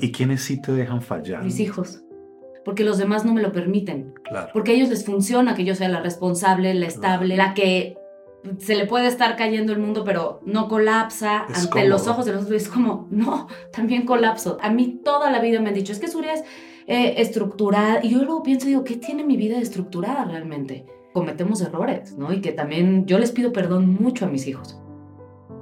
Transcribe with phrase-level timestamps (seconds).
[0.00, 1.44] ¿Y quiénes sí te dejan fallar?
[1.44, 2.02] Mis hijos.
[2.64, 4.12] Porque los demás no me lo permiten.
[4.24, 4.50] Claro.
[4.52, 7.96] Porque a ellos les funciona que yo sea la responsable, la estable, la que
[8.58, 12.32] se le puede estar cayendo el mundo, pero no colapsa Es ante los ojos de
[12.32, 12.62] los otros.
[12.62, 14.58] Es como, no, también colapso.
[14.60, 16.44] A mí toda la vida me han dicho, es que Surya es
[16.86, 18.00] eh, estructurada.
[18.02, 20.86] Y yo luego pienso, digo, ¿qué tiene mi vida estructurada realmente?
[21.12, 22.32] Cometemos errores, ¿no?
[22.32, 24.80] Y que también yo les pido perdón mucho a mis hijos.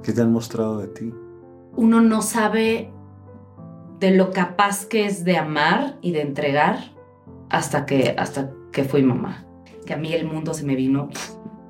[0.03, 1.11] ¿Qué te han mostrado de ti?
[1.75, 2.91] Uno no sabe
[3.99, 6.77] de lo capaz que es de amar y de entregar
[7.49, 9.45] hasta que, hasta que fui mamá.
[9.85, 11.09] Que a mí el mundo se me vino,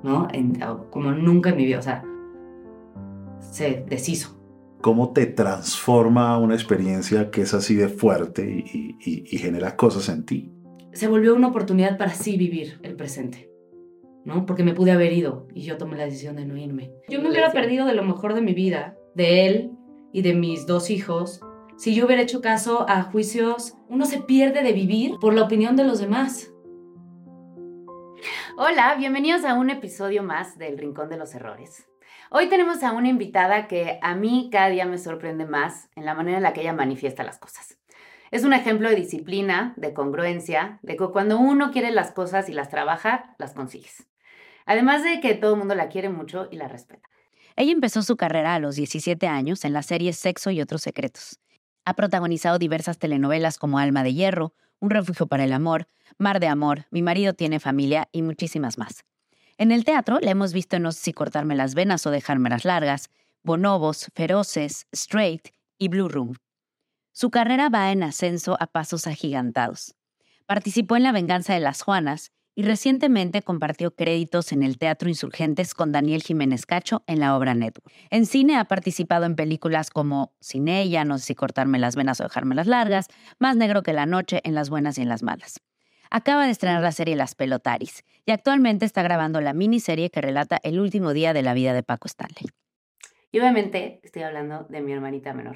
[0.03, 0.27] ¿no?
[0.33, 0.59] En-
[0.91, 2.03] como nunca en mi vida, o sea,
[3.39, 4.35] se deshizo.
[4.81, 10.07] ¿Cómo te transforma una experiencia que es así de fuerte y, y- y genera cosas
[10.09, 10.51] en ti?
[10.93, 13.49] Se volvió una oportunidad para sí vivir el presente,
[14.25, 14.45] ¿no?
[14.45, 16.91] Porque me pude haber ido y yo tomé la decisión de no irme.
[17.09, 19.71] Yo me hubiera perdido de lo mejor de mi vida, de él
[20.13, 21.41] y de mis dos hijos,
[21.79, 23.75] si yo hubiera hecho caso a juicios.
[23.87, 26.51] Uno se pierde de vivir por la opinión de los demás.
[28.57, 31.87] Hola, bienvenidos a un episodio más del Rincón de los Errores.
[32.31, 36.13] Hoy tenemos a una invitada que a mí cada día me sorprende más en la
[36.13, 37.77] manera en la que ella manifiesta las cosas.
[38.29, 42.53] Es un ejemplo de disciplina, de congruencia, de que cuando uno quiere las cosas y
[42.53, 44.05] las trabaja, las consigues.
[44.65, 47.09] Además de que todo el mundo la quiere mucho y la respeta.
[47.55, 51.39] Ella empezó su carrera a los 17 años en la serie Sexo y otros secretos.
[51.85, 56.47] Ha protagonizado diversas telenovelas como Alma de Hierro, Un refugio para el amor, Mar de
[56.47, 59.03] amor, Mi marido tiene familia y muchísimas más.
[59.57, 62.65] En el teatro la hemos visto en No sé si cortarme las venas o dejármelas
[62.65, 63.09] largas,
[63.43, 66.35] Bonobos, Feroces, Straight y Blue Room.
[67.11, 69.95] Su carrera va en ascenso a pasos agigantados.
[70.45, 75.73] Participó en La venganza de las Juanas y recientemente compartió créditos en el Teatro Insurgentes
[75.73, 77.89] con Daniel Jiménez Cacho en la obra Network.
[78.09, 82.19] En cine ha participado en películas como Sin ella, No sé si cortarme las venas
[82.19, 83.07] o dejármelas largas,
[83.39, 85.61] Más negro que la noche, En las buenas y en las malas.
[86.09, 90.59] Acaba de estrenar la serie Las Pelotaris y actualmente está grabando la miniserie que relata
[90.61, 92.49] el último día de la vida de Paco Stanley.
[93.31, 95.55] Y obviamente estoy hablando de mi hermanita menor,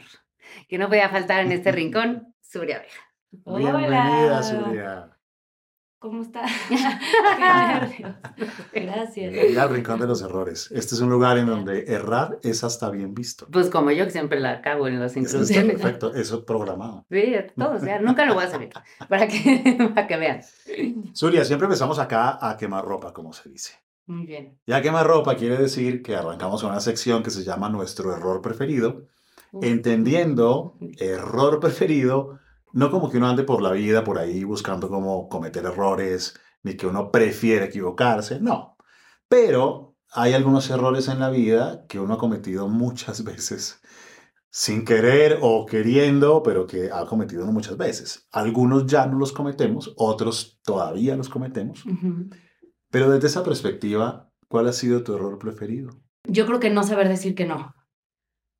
[0.69, 2.81] que no podía faltar en este rincón, Surya.
[3.29, 4.41] Bienvenida.
[4.41, 5.12] Surya.
[6.03, 6.41] ¿Cómo está?
[8.73, 9.31] Gracias.
[9.31, 10.69] Bienvenida al Rincón de los Errores.
[10.71, 13.47] Este es un lugar en donde errar es hasta bien visto.
[13.49, 15.79] Pues como yo que siempre la cago en las introducciones.
[15.79, 17.05] perfecto, eso es programado.
[17.09, 18.69] Sí, todo, o sea, nunca lo voy a hacer
[19.07, 20.41] para que, para que vean.
[21.13, 23.75] Surya, siempre empezamos acá a quemar ropa, como se dice.
[24.05, 24.59] Muy bien.
[24.67, 29.05] Ya quemar ropa quiere decir que arrancamos una sección que se llama Nuestro Error Preferido,
[29.61, 32.39] entendiendo error preferido,
[32.73, 36.75] no como que uno ande por la vida por ahí buscando cómo cometer errores, ni
[36.75, 38.75] que uno prefiere equivocarse, no.
[39.29, 43.79] Pero hay algunos errores en la vida que uno ha cometido muchas veces,
[44.49, 48.27] sin querer o queriendo, pero que ha cometido uno muchas veces.
[48.31, 51.83] Algunos ya no los cometemos, otros todavía los cometemos.
[52.89, 55.91] Pero desde esa perspectiva, ¿cuál ha sido tu error preferido?
[56.27, 57.75] Yo creo que no saber decir que no.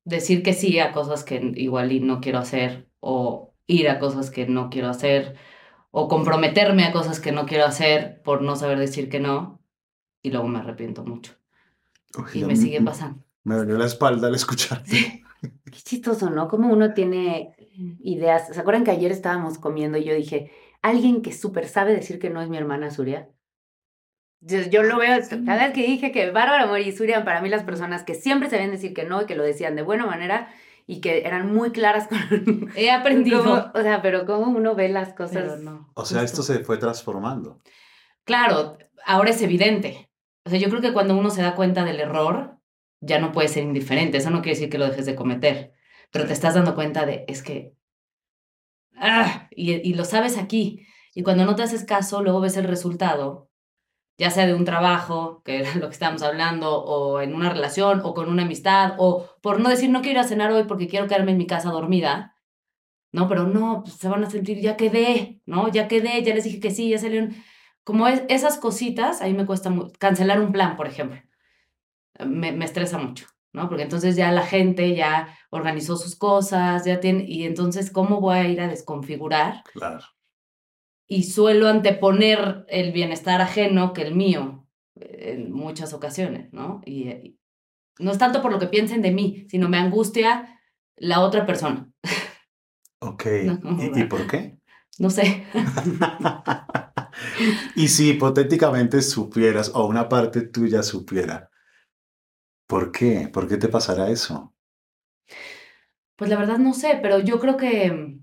[0.04, 4.30] Decir que sí a cosas que igual y no quiero hacer, o ir a cosas
[4.30, 5.36] que no quiero hacer,
[5.90, 9.60] o comprometerme a cosas que no quiero hacer por no saber decir que no,
[10.22, 11.34] y luego me arrepiento mucho.
[12.18, 13.22] Uy, Y me sigue pasando.
[13.44, 15.22] Me dolió la espalda al escucharte.
[15.64, 16.48] Qué chistoso, ¿no?
[16.48, 17.54] Como uno tiene
[18.00, 18.48] ideas.
[18.52, 20.50] ¿Se acuerdan que ayer estábamos comiendo y yo dije,
[20.82, 23.28] alguien que súper sabe decir que no es mi hermana Surya?
[24.40, 27.48] Yo, yo lo veo, cada vez que dije que Bárbara Mori y Surya para mí
[27.48, 30.48] las personas que siempre sabían decir que no y que lo decían de buena manera
[30.86, 32.70] y que eran muy claras con...
[32.76, 33.42] He aprendido.
[33.42, 35.42] cómo- o sea, pero cómo uno ve las cosas...
[35.42, 35.90] Pero no.
[35.94, 36.42] O sea, justo.
[36.42, 37.60] esto se fue transformando.
[38.24, 38.76] Claro,
[39.06, 40.10] ahora es evidente.
[40.44, 42.58] O sea, yo creo que cuando uno se da cuenta del error,
[43.00, 44.18] ya no puede ser indiferente.
[44.18, 45.72] Eso no quiere decir que lo dejes de cometer,
[46.10, 47.74] pero te estás dando cuenta de, es que...
[48.96, 49.48] ¡Ah!
[49.50, 50.86] Y, y lo sabes aquí.
[51.14, 53.48] Y cuando no te haces caso, luego ves el resultado,
[54.18, 58.00] ya sea de un trabajo, que era lo que estábamos hablando, o en una relación,
[58.04, 60.88] o con una amistad, o por no decir no quiero ir a cenar hoy porque
[60.88, 62.36] quiero quedarme en mi casa dormida.
[63.12, 65.68] No, pero no, pues se van a sentir, ya quedé, ¿no?
[65.68, 67.34] Ya quedé, ya les dije que sí, ya salieron.
[67.84, 71.20] como es, esas cositas, ahí me cuesta mu- cancelar un plan, por ejemplo.
[72.26, 73.68] Me, me estresa mucho, ¿no?
[73.68, 78.36] Porque entonces ya la gente ya organizó sus cosas, ya tiene, y entonces, ¿cómo voy
[78.38, 79.62] a ir a desconfigurar?
[79.72, 80.04] Claro.
[81.06, 84.66] Y suelo anteponer el bienestar ajeno que el mío
[85.00, 86.80] eh, en muchas ocasiones, ¿no?
[86.84, 87.38] Y, eh, y
[87.98, 90.60] no es tanto por lo que piensen de mí, sino me angustia
[90.96, 91.90] la otra persona.
[93.00, 93.26] Ok.
[93.62, 94.58] No, ¿Y, y por qué?
[94.98, 95.44] No sé.
[97.76, 101.50] y si hipotéticamente supieras, o una parte tuya supiera,
[102.66, 103.28] ¿por qué?
[103.32, 104.54] ¿Por qué te pasará eso?
[106.16, 108.20] Pues la verdad no sé, pero yo creo que,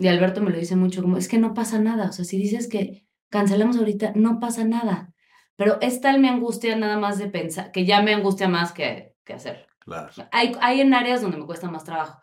[0.00, 2.38] y Alberto me lo dice mucho, como es que no pasa nada, o sea, si
[2.38, 5.12] dices que cancelamos ahorita, no pasa nada,
[5.56, 9.14] pero es tal mi angustia nada más de pensar, que ya me angustia más que,
[9.24, 9.66] que hacer.
[9.80, 10.10] Claro.
[10.32, 12.20] Hay, hay en áreas donde me cuesta más trabajo.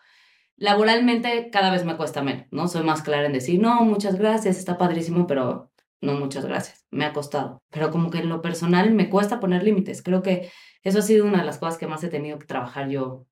[0.56, 2.68] Laboralmente cada vez me cuesta menos, ¿no?
[2.68, 5.72] Soy más clara en decir, no, muchas gracias, está padrísimo, pero
[6.02, 7.62] no, muchas gracias, me ha costado.
[7.70, 10.02] Pero como que en lo personal me cuesta poner límites.
[10.02, 10.50] Creo que
[10.82, 13.28] eso ha sido una de las cosas que más he tenido que trabajar yo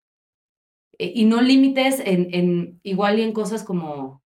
[0.99, 4.23] eh, y no límites en, en igual y en cosas como,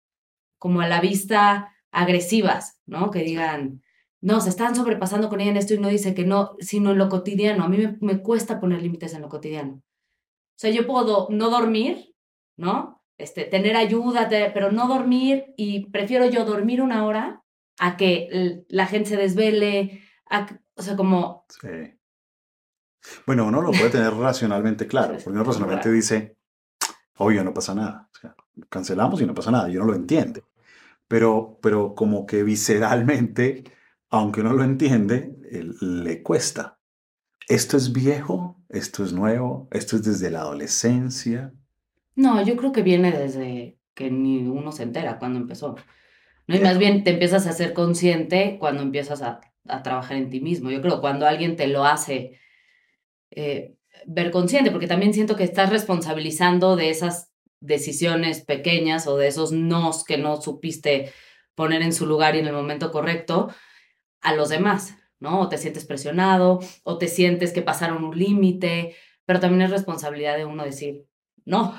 [0.62, 3.10] como a la vista agresivas, ¿no?
[3.10, 3.82] Que digan,
[4.20, 6.98] no, se están sobrepasando con ella en esto y no dice que no, sino en
[6.98, 7.64] lo cotidiano.
[7.64, 9.72] A mí me, me cuesta poner límites en lo cotidiano.
[9.82, 12.14] O sea, yo puedo no dormir,
[12.56, 13.02] ¿no?
[13.18, 17.42] Este, tener ayuda, pero no dormir y prefiero yo dormir una hora
[17.80, 20.00] a que la gente se desvele,
[20.30, 21.98] a o sea, como, Sí.
[23.26, 26.36] Bueno, uno lo puede tener racionalmente claro, porque uno racionalmente dice,
[27.16, 28.08] obvio, no pasa nada.
[28.14, 28.36] O sea,
[28.68, 30.44] cancelamos y no pasa nada, y uno lo entiende.
[31.12, 33.64] Pero, pero como que visceralmente,
[34.08, 35.36] aunque uno lo entiende,
[35.82, 36.78] le cuesta.
[37.50, 41.52] Esto es viejo, esto es nuevo, esto es desde la adolescencia.
[42.14, 45.76] no, yo creo que viene desde que ni uno se entera cuando empezó.
[46.46, 46.56] ¿no?
[46.56, 50.40] Y más bien te empiezas a ser consciente cuando empiezas a, a trabajar en ti
[50.40, 50.70] mismo.
[50.70, 52.40] Yo creo cuando alguien te lo hace
[53.30, 53.76] eh,
[54.06, 57.31] ver consciente, porque también siento que estás responsabilizando de esas
[57.62, 61.12] decisiones pequeñas o de esos nos que no supiste
[61.54, 63.48] poner en su lugar y en el momento correcto
[64.20, 65.40] a los demás, ¿no?
[65.40, 70.36] O te sientes presionado, o te sientes que pasaron un límite, pero también es responsabilidad
[70.36, 71.06] de uno decir,
[71.44, 71.74] no.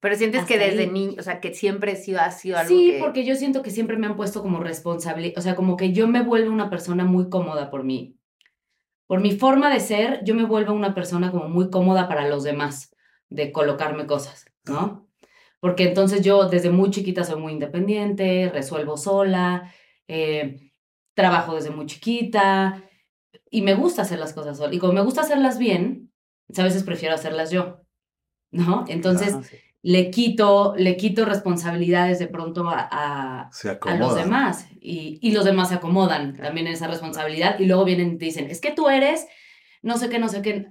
[0.00, 0.90] Pero sientes que desde ahí.
[0.90, 2.98] niño, o sea, que siempre ha sido, ha sido algo Sí, que...
[3.00, 6.06] porque yo siento que siempre me han puesto como responsable, o sea, como que yo
[6.06, 8.16] me vuelvo una persona muy cómoda por mí.
[9.06, 12.44] Por mi forma de ser, yo me vuelvo una persona como muy cómoda para los
[12.44, 12.94] demás,
[13.30, 15.08] de colocarme cosas, ¿no?
[15.60, 19.72] Porque entonces yo desde muy chiquita soy muy independiente, resuelvo sola,
[20.06, 20.72] eh,
[21.14, 22.84] trabajo desde muy chiquita
[23.50, 24.74] y me gusta hacer las cosas sola.
[24.74, 26.12] Y como me gusta hacerlas bien,
[26.56, 27.82] a veces prefiero hacerlas yo,
[28.50, 28.84] ¿no?
[28.88, 29.46] Entonces Ajá,
[29.82, 33.50] le quito, le quito responsabilidades de pronto a, a,
[33.96, 38.12] los demás y, y los demás se acomodan también en esa responsabilidad y luego vienen
[38.12, 39.26] y te dicen, es que tú eres
[39.82, 40.66] no sé qué, no sé qué.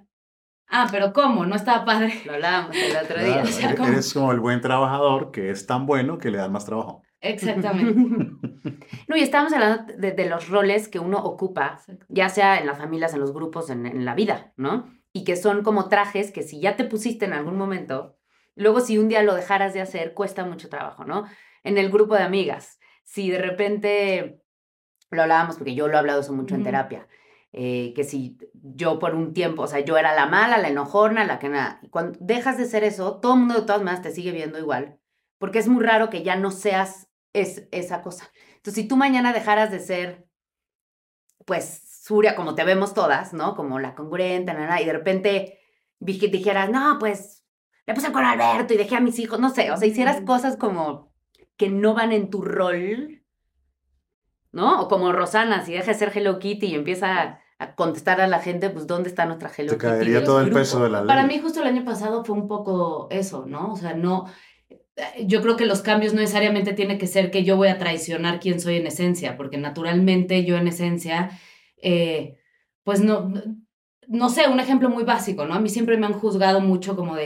[0.70, 1.46] Ah, pero ¿cómo?
[1.46, 2.22] No estaba padre.
[2.26, 3.34] Lo hablábamos el otro día.
[3.34, 6.30] Claro, o sea, eres- como- eres como el buen trabajador que es tan bueno que
[6.32, 7.04] le dan más trabajo.
[7.22, 8.32] Exactamente.
[9.08, 11.80] No, y estábamos hablando de, de los roles que uno ocupa,
[12.10, 14.94] ya sea en las familias, en los grupos, en, en la vida, ¿no?
[15.14, 18.18] Y que son como trajes que si ya te pusiste en algún momento,
[18.56, 21.26] luego si un día lo dejaras de hacer, cuesta mucho trabajo, ¿no?
[21.64, 24.42] En el grupo de amigas, si de repente,
[25.10, 27.08] lo hablábamos porque yo lo he hablado eso mucho en terapia,
[27.54, 31.26] eh, que si yo por un tiempo, o sea, yo era la mala, la enojona,
[31.26, 34.04] la que nada, y cuando dejas de ser eso, todo el mundo de todas maneras
[34.04, 35.00] te sigue viendo igual,
[35.40, 38.32] porque es muy raro que ya no seas es, esa cosa.
[38.58, 40.28] Entonces, si tú mañana dejaras de ser,
[41.46, 43.56] pues, Suria, como te vemos todas, ¿no?
[43.56, 45.60] Como la congruente, na, na, y de repente
[46.00, 47.46] dij- dijeras, no, pues,
[47.86, 50.58] le puse con Alberto y dejé a mis hijos, no sé, o sea, hicieras cosas
[50.58, 51.14] como
[51.58, 53.17] que no van en tu rol,
[54.52, 54.82] ¿no?
[54.82, 58.28] O como Rosana, si deja de ser Hello Kitty y empieza a, a contestar a
[58.28, 59.88] la gente, pues, ¿dónde está nuestra Hello Te Kitty?
[59.88, 61.08] caería todo el peso de la ley.
[61.08, 63.74] Para mí justo el año pasado fue un poco eso, ¿no?
[63.74, 64.26] O sea, no,
[65.26, 68.40] yo creo que los cambios no necesariamente tiene que ser que yo voy a traicionar
[68.40, 71.30] quién soy en esencia, porque naturalmente yo en esencia,
[71.82, 72.38] eh,
[72.84, 73.32] pues no,
[74.08, 75.54] no sé, un ejemplo muy básico, ¿no?
[75.54, 77.26] A mí siempre me han juzgado mucho como de,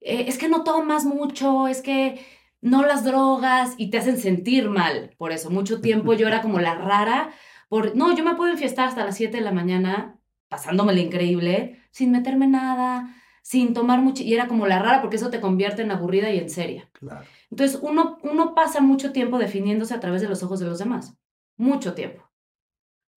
[0.00, 2.20] eh, es que no tomas mucho, es que
[2.64, 5.50] no las drogas y te hacen sentir mal por eso.
[5.50, 7.30] Mucho tiempo yo era como la rara,
[7.68, 10.18] por, no, yo me puedo enfiestar hasta las 7 de la mañana,
[10.48, 15.28] pasándomela increíble, sin meterme nada, sin tomar mucho, y era como la rara porque eso
[15.28, 16.88] te convierte en aburrida y en seria.
[16.92, 17.26] Claro.
[17.50, 21.18] Entonces uno, uno pasa mucho tiempo definiéndose a través de los ojos de los demás,
[21.58, 22.30] mucho tiempo,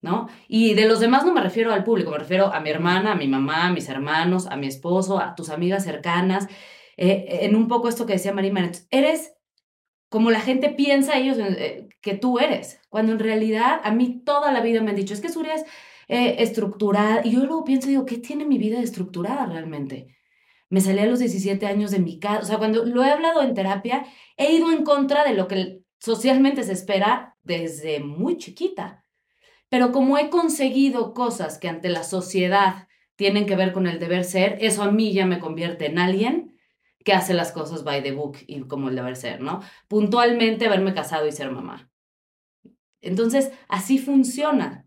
[0.01, 0.27] ¿no?
[0.49, 3.15] Y de los demás no me refiero al público, me refiero a mi hermana, a
[3.15, 6.49] mi mamá, a mis hermanos, a mi esposo, a tus amigas cercanas,
[6.97, 9.36] eh, en un poco esto que decía María María, eres
[10.09, 12.79] como la gente piensa ellos, eh, que tú eres.
[12.89, 15.65] Cuando en realidad a mí toda la vida me han dicho, es que Surya es
[16.07, 17.21] eh, estructurada.
[17.23, 20.15] Y yo luego pienso y digo, ¿qué tiene mi vida estructurada realmente?
[20.69, 22.41] Me salí a los 17 años de mi casa.
[22.41, 24.05] O sea, cuando lo he hablado en terapia,
[24.37, 29.03] he ido en contra de lo que socialmente se espera desde muy chiquita.
[29.69, 34.23] Pero como he conseguido cosas que ante la sociedad tienen que ver con el deber
[34.23, 36.56] ser, eso a mí ya me convierte en alguien
[37.07, 39.61] que hace las cosas by the book y como el deber ser, ¿no?
[39.87, 41.89] Puntualmente haberme casado y ser mamá.
[42.99, 44.86] Entonces, así funciona.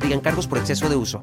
[0.00, 1.22] aplican cargos por exceso de uso.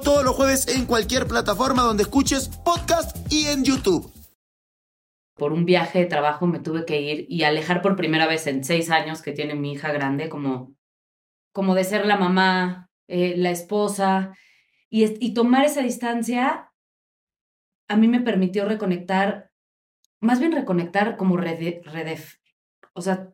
[0.01, 4.11] todos los jueves en cualquier plataforma donde escuches podcast y en YouTube.
[5.35, 8.63] Por un viaje de trabajo me tuve que ir y alejar por primera vez en
[8.63, 10.75] seis años que tiene mi hija grande, como,
[11.51, 14.33] como de ser la mamá, eh, la esposa,
[14.89, 16.69] y, tomar esa distancia
[17.87, 19.51] a mí me permitió reconectar,
[20.19, 22.35] más bien reconectar como redef,
[22.93, 23.29] o sea,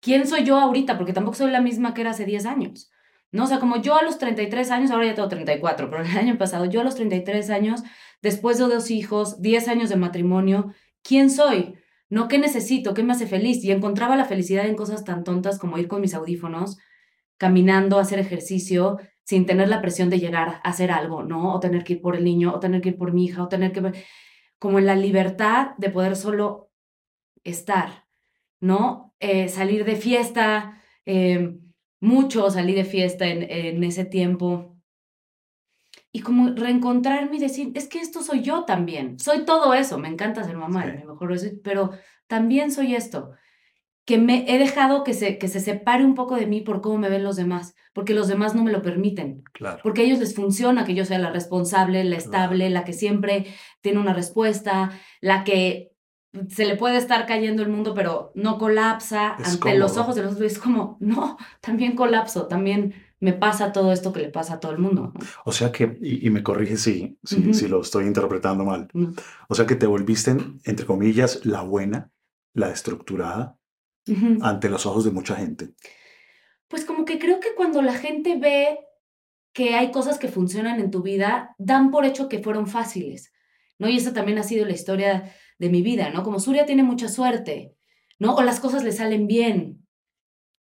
[0.00, 0.96] ¿quién soy yo ahorita?
[0.96, 2.90] Porque tampoco soy la misma que era hace 10 años.
[3.32, 3.44] ¿No?
[3.44, 6.38] O sea, como yo a los 33 años, ahora ya tengo 34, pero el año
[6.38, 7.82] pasado, yo a los 33 años,
[8.22, 10.72] después de dos hijos, 10 años de matrimonio,
[11.02, 11.74] ¿quién soy?
[12.08, 12.28] ¿No?
[12.28, 12.92] ¿Qué necesito?
[12.94, 13.64] ¿Qué me hace feliz?
[13.64, 16.78] Y encontraba la felicidad en cosas tan tontas como ir con mis audífonos,
[17.38, 21.54] caminando, hacer ejercicio, sin tener la presión de llegar a hacer algo, ¿no?
[21.54, 23.48] O tener que ir por el niño, o tener que ir por mi hija, o
[23.48, 23.92] tener que...
[24.58, 26.70] Como en la libertad de poder solo
[27.44, 28.06] estar,
[28.60, 29.14] ¿no?
[29.20, 31.56] Eh, salir de fiesta, eh,
[32.00, 34.76] mucho, salí de fiesta en, en ese tiempo.
[36.12, 40.08] Y como reencontrarme y decir, es que esto soy yo también, soy todo eso, me
[40.08, 41.90] encanta ser mamá, mejor pero
[42.26, 43.30] también soy esto,
[44.04, 46.98] que me he dejado que se, que se separe un poco de mí por cómo
[46.98, 49.78] me ven los demás, porque los demás no me lo permiten, Claro.
[49.84, 53.46] porque a ellos les funciona que yo sea la responsable, la estable, la que siempre
[53.80, 54.90] tiene una respuesta,
[55.20, 55.89] la que
[56.48, 60.22] se le puede estar cayendo el mundo, pero no colapsa Es ante los ojos de
[60.22, 60.52] los otros.
[60.52, 64.72] Es como, no, también colapso, también me pasa todo esto que le pasa a todo
[64.72, 65.12] el mundo.
[65.14, 65.26] ¿no?
[65.44, 68.88] O sea que, y, y me corrige si, si, lo estoy interpretando mal.
[69.48, 72.10] O sea que te volviste, entre comillas, la buena,
[72.54, 73.58] la estructurada,
[74.40, 75.74] ante los ojos de mucha gente.
[76.68, 78.78] Pues como que creo que cuando la gente ve
[79.52, 83.32] que hay cosas que funcionan en tu vida, dan por hecho que fueron fáciles,
[83.78, 83.88] ¿no?
[83.88, 86.22] Y esa también ha sido la historia de mi vida, ¿no?
[86.22, 87.76] Como Surya tiene mucha suerte,
[88.18, 88.34] ¿no?
[88.34, 89.86] O las cosas le salen bien.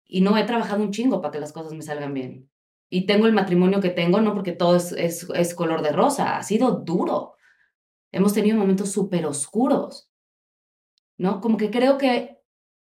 [0.05, 2.49] Y no he trabajado un chingo para que las cosas me salgan bien.
[2.89, 6.35] Y tengo el matrimonio que tengo, no porque todo es, es, es color de rosa,
[6.35, 7.35] ha sido duro.
[8.11, 10.11] Hemos tenido momentos súper oscuros,
[11.15, 11.41] ¿no?
[11.41, 12.39] Como que creo que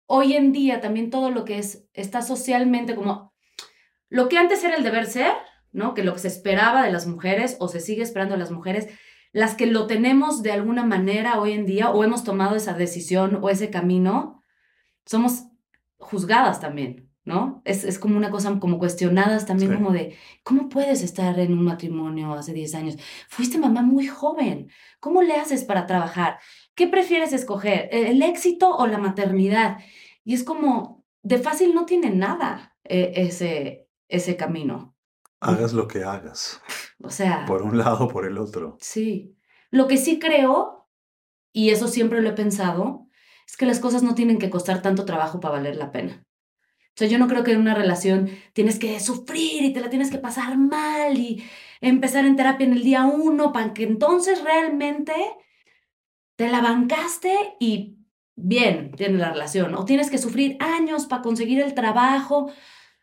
[0.06, 3.32] hoy en día también todo lo que es, está socialmente como,
[4.10, 5.32] lo que antes era el deber ser,
[5.72, 5.94] ¿no?
[5.94, 8.88] Que lo que se esperaba de las mujeres o se sigue esperando de las mujeres,
[9.32, 13.38] las que lo tenemos de alguna manera hoy en día o hemos tomado esa decisión
[13.42, 14.42] o ese camino,
[15.06, 15.44] somos
[15.98, 17.60] juzgadas también, ¿no?
[17.64, 19.76] Es, es como una cosa como cuestionadas también Sí.
[19.76, 22.96] como de, ¿cómo puedes estar en un matrimonio hace 10 años?
[23.28, 24.70] Fuiste mamá muy joven,
[25.00, 26.38] ¿cómo le haces para trabajar?
[26.74, 29.78] ¿Qué prefieres escoger, el éxito o la maternidad?
[30.24, 34.94] Y es como, de fácil no tiene nada eh, ese, ese camino.
[35.40, 36.60] Hagas lo que hagas,
[37.00, 38.76] O sea, por un lado o por el otro.
[38.80, 39.34] sí.
[39.70, 40.88] Lo que sí creo,
[41.52, 43.06] y eso siempre lo he pensado,
[43.46, 46.24] es que las cosas no tienen que costar tanto trabajo para valer la pena.
[46.88, 49.90] O sea, yo no creo que en una relación tienes que sufrir y te la
[49.90, 51.44] tienes que pasar mal y
[51.80, 55.12] empezar en terapia en el día uno para que entonces realmente
[56.36, 57.98] te la bancaste y
[58.34, 59.74] bien tiene la relación.
[59.74, 62.46] O tienes que sufrir años para conseguir el trabajo.
[62.46, 62.52] O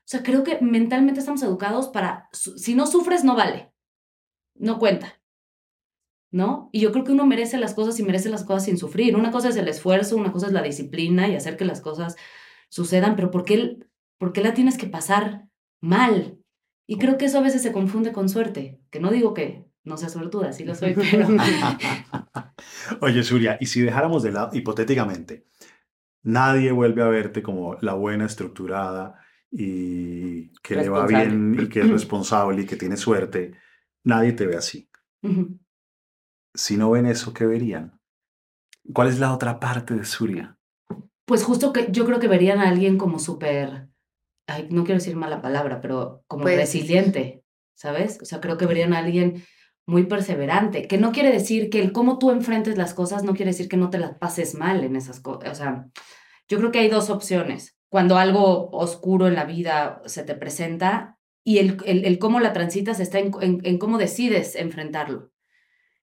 [0.03, 3.71] sea, creo que mentalmente estamos educados para, si no sufres, no vale.
[4.55, 5.19] No cuenta.
[6.31, 6.69] ¿No?
[6.73, 9.15] Y yo creo que uno merece las cosas y merece las cosas sin sufrir.
[9.15, 12.17] Una cosa es el esfuerzo, una cosa es la disciplina y hacer que las cosas
[12.69, 13.77] sucedan, pero ¿por qué,
[14.17, 15.47] ¿por qué la tienes que pasar
[15.81, 16.39] mal?
[16.87, 19.97] Y creo que eso a veces se confunde con suerte, que no digo que no
[19.97, 21.27] sea suertuda, sí lo soy, pero...
[23.01, 25.45] Oye, Surya, y si dejáramos de lado, hipotéticamente,
[26.23, 29.19] nadie vuelve a verte como la buena, estructurada
[29.51, 33.53] y que le va bien y que es responsable y que tiene suerte,
[34.05, 34.89] nadie te ve así.
[36.53, 37.99] Si no ven eso, ¿qué verían?
[38.93, 40.57] ¿Cuál es la otra parte de Surya?
[41.25, 43.89] Pues justo que yo creo que verían a alguien como súper,
[44.69, 47.43] no quiero decir mala palabra, pero como Pues- resiliente,
[47.75, 48.19] ¿sabes?
[48.21, 49.43] O sea, creo que verían a alguien
[49.87, 53.51] muy perseverante, que no quiere decir que el cómo tú enfrentes las cosas no quiere
[53.51, 55.51] decir que no te las pases mal en esas cosas.
[55.51, 55.87] O sea,
[56.47, 57.75] yo creo que hay dos opciones.
[57.89, 61.14] Cuando algo oscuro en la vida se te presenta
[61.45, 65.31] y el, el, el cómo la transitas está en, en, en cómo decides enfrentarlo.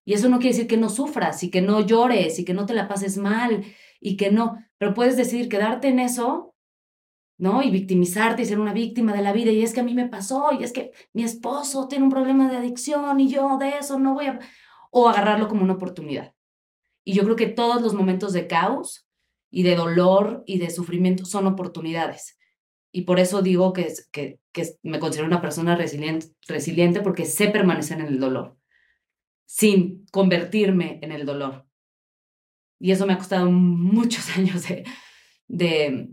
[0.05, 2.65] Y eso no quiere decir que no sufras y que no llores y que no
[2.65, 3.63] te la pases mal
[3.99, 6.55] y que no, pero puedes decidir quedarte en eso,
[7.37, 7.61] ¿no?
[7.61, 9.51] Y victimizarte y ser una víctima de la vida.
[9.51, 12.49] Y es que a mí me pasó, y es que mi esposo tiene un problema
[12.49, 14.39] de adicción y yo de eso no voy a...
[14.91, 16.33] O agarrarlo como una oportunidad.
[17.03, 19.07] Y yo creo que todos los momentos de caos
[19.49, 22.37] y de dolor y de sufrimiento son oportunidades.
[22.95, 27.47] Y por eso digo que, que, que me considero una persona resiliente, resiliente porque sé
[27.47, 28.55] permanecer en el dolor,
[29.47, 31.65] sin convertirme en el dolor.
[32.79, 34.85] Y eso me ha costado muchos años de,
[35.47, 36.09] de,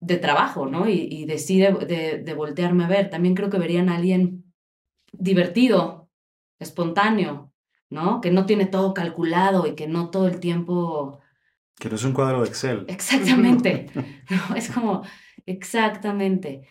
[0.00, 0.88] de trabajo, ¿no?
[0.88, 3.08] Y, y de sí, de, de, de voltearme a ver.
[3.08, 4.52] También creo que verían a alguien
[5.12, 6.10] divertido,
[6.58, 7.52] espontáneo,
[7.90, 8.20] ¿no?
[8.20, 11.20] Que no tiene todo calculado y que no todo el tiempo...
[11.78, 12.86] Que no es un cuadro de Excel.
[12.88, 13.86] Exactamente.
[13.94, 14.56] ¿no?
[14.56, 15.04] Es como,
[15.46, 16.68] exactamente.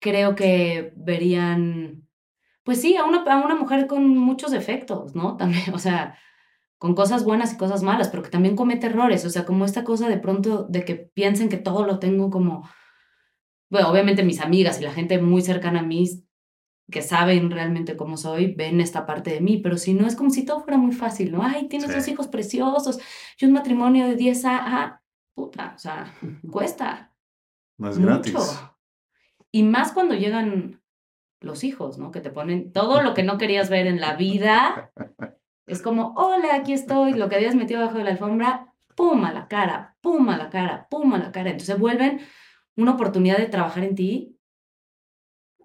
[0.00, 2.08] Creo que verían,
[2.64, 5.36] pues sí, a una, a una mujer con muchos defectos, ¿no?
[5.38, 6.18] También, o sea,
[6.78, 9.84] con cosas buenas y cosas malas, pero que también comete errores, o sea, como esta
[9.84, 12.68] cosa de pronto de que piensen que todo lo tengo como,
[13.70, 16.06] bueno, obviamente mis amigas y la gente muy cercana a mí
[16.90, 20.30] que saben realmente cómo soy, ven esta parte de mí, pero si no es como
[20.30, 21.42] si todo fuera muy fácil, ¿no?
[21.42, 21.94] Ay, tienes Sí.
[21.96, 22.98] dos hijos preciosos
[23.40, 25.02] y un matrimonio de 10 a, ah,
[25.34, 26.12] puta, o sea,
[26.50, 27.11] cuesta
[27.82, 28.06] No es mucho.
[28.06, 28.60] gratis.
[29.50, 30.80] Y más cuando llegan
[31.40, 32.10] los hijos, ¿no?
[32.10, 34.92] Que te ponen todo lo que no querías ver en la vida.
[35.66, 39.32] Es como, hola, aquí estoy, lo que habías metido abajo de la alfombra, pum a
[39.32, 41.50] la cara, pum a la cara, pum a la cara.
[41.50, 42.20] Entonces vuelven
[42.76, 44.38] una oportunidad de trabajar en ti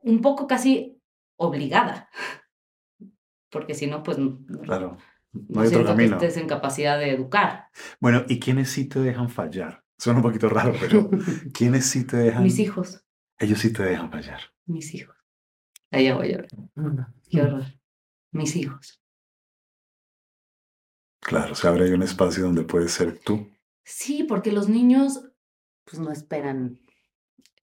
[0.01, 0.99] un poco casi
[1.37, 2.09] obligada.
[3.49, 4.97] Porque si no, pues no, Claro.
[5.33, 6.15] No no hay otro siento que camino.
[6.17, 7.67] estés en capacidad de educar.
[7.99, 9.83] Bueno, ¿y quiénes sí te dejan fallar?
[9.97, 11.09] Suena un poquito raro, pero
[11.53, 12.43] ¿quiénes sí te dejan?
[12.43, 13.03] Mis hijos,
[13.39, 14.41] Ellos sí te dejan fallar.
[14.65, 15.15] mis hijos.
[15.91, 16.49] Ahí ya voy a llorar.
[17.29, 17.63] Qué horror.
[18.31, 19.01] Mis hijos.
[21.21, 23.49] Claro, se abre ahí un espacio donde puedes ser tú.
[23.83, 25.21] Sí, porque los niños
[25.85, 26.79] Pues no esperan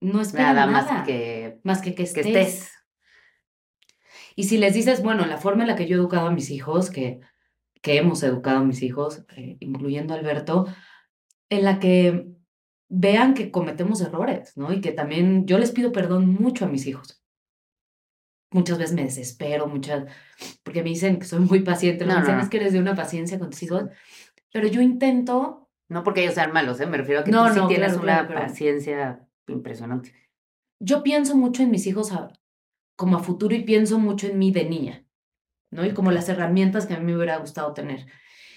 [0.00, 2.70] no esperan nada, nada, más que, más que que estés.
[4.36, 6.50] Y si les dices, bueno, la forma en la que yo he educado a mis
[6.50, 7.20] hijos, que,
[7.80, 10.66] que hemos educado a mis hijos, eh, incluyendo a Alberto,
[11.56, 12.28] en la que
[12.88, 14.72] vean que cometemos errores, ¿no?
[14.72, 17.20] Y que también yo les pido perdón mucho a mis hijos.
[18.52, 20.04] Muchas veces me desespero, muchas,
[20.62, 22.42] porque me dicen que soy muy paciente, No, me dicen no.
[22.42, 23.84] es que eres de una paciencia con tus hijos,
[24.52, 26.86] pero yo intento No porque ellos sean malos, ¿eh?
[26.86, 30.12] me refiero a que No, tú sí tienes claro, una pero- paciencia impresionante.
[30.80, 32.32] yo pienso mucho en mis hijos a-
[32.96, 35.04] como a futuro y pienso mucho en mí de niña,
[35.72, 35.84] ¿no?
[35.84, 38.06] Y como las herramientas que a mí me hubiera gustado tener.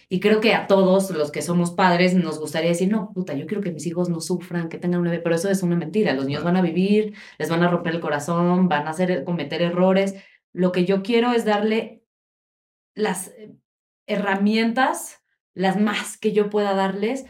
[0.09, 3.45] Y creo que a todos los que somos padres nos gustaría decir, no, puta, yo
[3.45, 6.13] quiero que mis hijos no sufran, que tengan una vida, pero eso es una mentira.
[6.13, 9.61] Los niños van a vivir, les van a romper el corazón, van a hacer, cometer
[9.61, 10.15] errores.
[10.53, 12.05] Lo que yo quiero es darle
[12.95, 13.53] las eh,
[14.05, 17.25] herramientas, las más que yo pueda darles,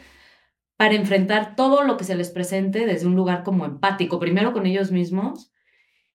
[0.76, 4.66] para enfrentar todo lo que se les presente desde un lugar como empático, primero con
[4.66, 5.52] ellos mismos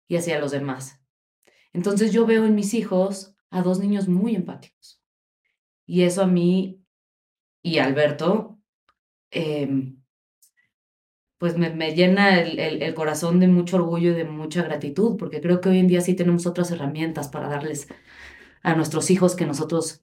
[0.08, 1.02] y hacia los demás.
[1.74, 5.03] Entonces yo veo en mis hijos a dos niños muy empáticos.
[5.86, 6.82] Y eso a mí
[7.62, 8.60] y a Alberto,
[9.32, 9.98] em,
[11.38, 15.18] pues me, me llena el, el- el corazón de mucho orgullo y de mucha gratitud,
[15.18, 17.88] porque creo que hoy en día sí tenemos otras herramientas para darles
[18.64, 20.02] a nuestros hijos que nosotros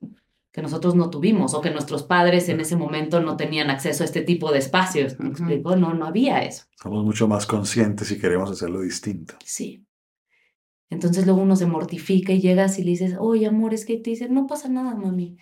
[0.52, 4.06] que nosotros no tuvimos o que nuestros padres en ese momento no tenían acceso a
[4.06, 5.16] este tipo de espacios.
[5.20, 5.76] ¿Me explico?
[5.76, 6.64] No, no había eso.
[6.74, 9.36] Somos mucho más conscientes y queremos hacerlo distinto.
[9.44, 9.86] Sí.
[10.90, 14.10] Entonces luego uno se mortifica y llegas y le dices, oye, amor, es que te
[14.10, 15.36] dicen, no pasa nada, mami.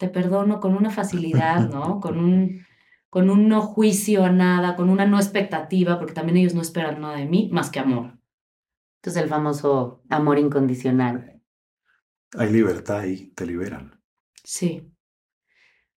[0.00, 2.00] Te perdono con una facilidad, ¿no?
[2.00, 2.66] Con un,
[3.10, 7.02] con un no juicio a nada, con una no expectativa, porque también ellos no esperan
[7.02, 8.18] nada de mí más que amor.
[8.96, 11.42] Entonces el famoso amor incondicional.
[12.38, 14.00] Hay libertad y te liberan.
[14.42, 14.90] Sí.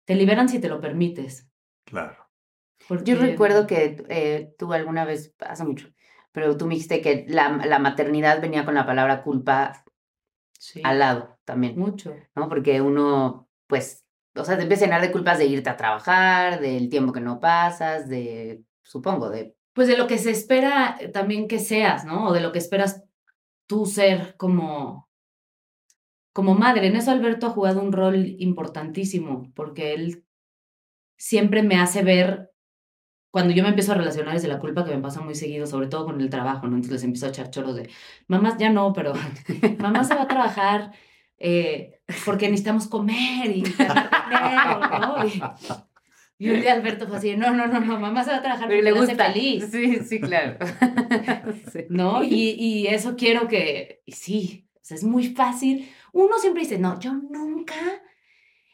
[0.04, 1.50] Te liberan si te lo permites.
[1.86, 2.30] Claro.
[3.06, 5.88] Yo recuerdo que eh, tú alguna vez, hace mucho,
[6.34, 9.86] pero tú me dijiste que la, la maternidad venía con la palabra culpa
[10.64, 12.16] Sí, al lado también, mucho.
[12.36, 12.48] ¿no?
[12.48, 16.60] Porque uno, pues, o sea, te empieza a llenar de culpas de irte a trabajar,
[16.60, 19.56] del tiempo que no pasas, de, supongo, de...
[19.74, 22.28] Pues de lo que se espera eh, también que seas, ¿no?
[22.28, 23.04] O de lo que esperas
[23.66, 25.10] tú ser como,
[26.32, 26.88] como madre.
[26.88, 30.26] En eso Alberto ha jugado un rol importantísimo, porque él
[31.18, 32.52] siempre me hace ver,
[33.32, 35.66] cuando yo me empiezo a relacionar es de la culpa que me pasa muy seguido,
[35.66, 36.76] sobre todo con el trabajo, ¿no?
[36.76, 37.90] Entonces les empiezo a echar choros de,
[38.28, 39.14] mamá ya no, pero
[39.80, 40.92] mamá se va a trabajar
[41.44, 43.64] eh, porque necesitamos comer y.
[46.40, 48.42] Y, y un día Alberto fue así, no, no, no, no, mamá se va a
[48.42, 49.32] trabajar porque le le hace gusta.
[49.32, 49.70] feliz.
[49.72, 50.58] Sí, sí, claro.
[51.72, 51.86] Sí.
[51.90, 52.24] ¿no?
[52.24, 55.90] Y, y eso quiero que, y sí, o sea, es muy fácil.
[56.12, 57.76] Uno siempre dice, no, yo nunca.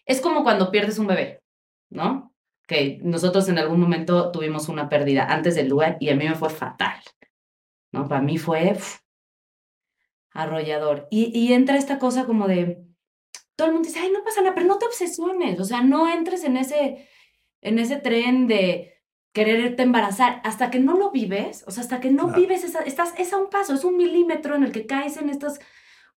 [0.06, 1.44] Es como cuando pierdes un bebé,
[1.90, 2.34] ¿no?
[2.66, 6.36] Que nosotros en algún momento tuvimos una pérdida antes del lugar y a mí me
[6.36, 7.00] fue fatal,
[7.92, 8.08] ¿no?
[8.08, 9.00] Para mí fue uf,
[10.32, 11.08] arrollador.
[11.12, 12.84] Y, y entra esta cosa como de,
[13.56, 16.08] todo el mundo dice, ay, no pasa nada, pero no te obsesiones, o sea, no
[16.12, 17.08] entres en ese,
[17.62, 18.94] en ese tren de
[19.32, 22.40] quererte embarazar, hasta que no lo vives, o sea, hasta que no Claro.
[22.42, 25.30] vives, esa, estás, es a un paso, es un milímetro en el que caes en
[25.30, 25.60] estas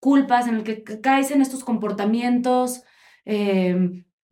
[0.00, 2.82] culpas, en el que ca- caes en estos comportamientos
[3.24, 3.76] eh,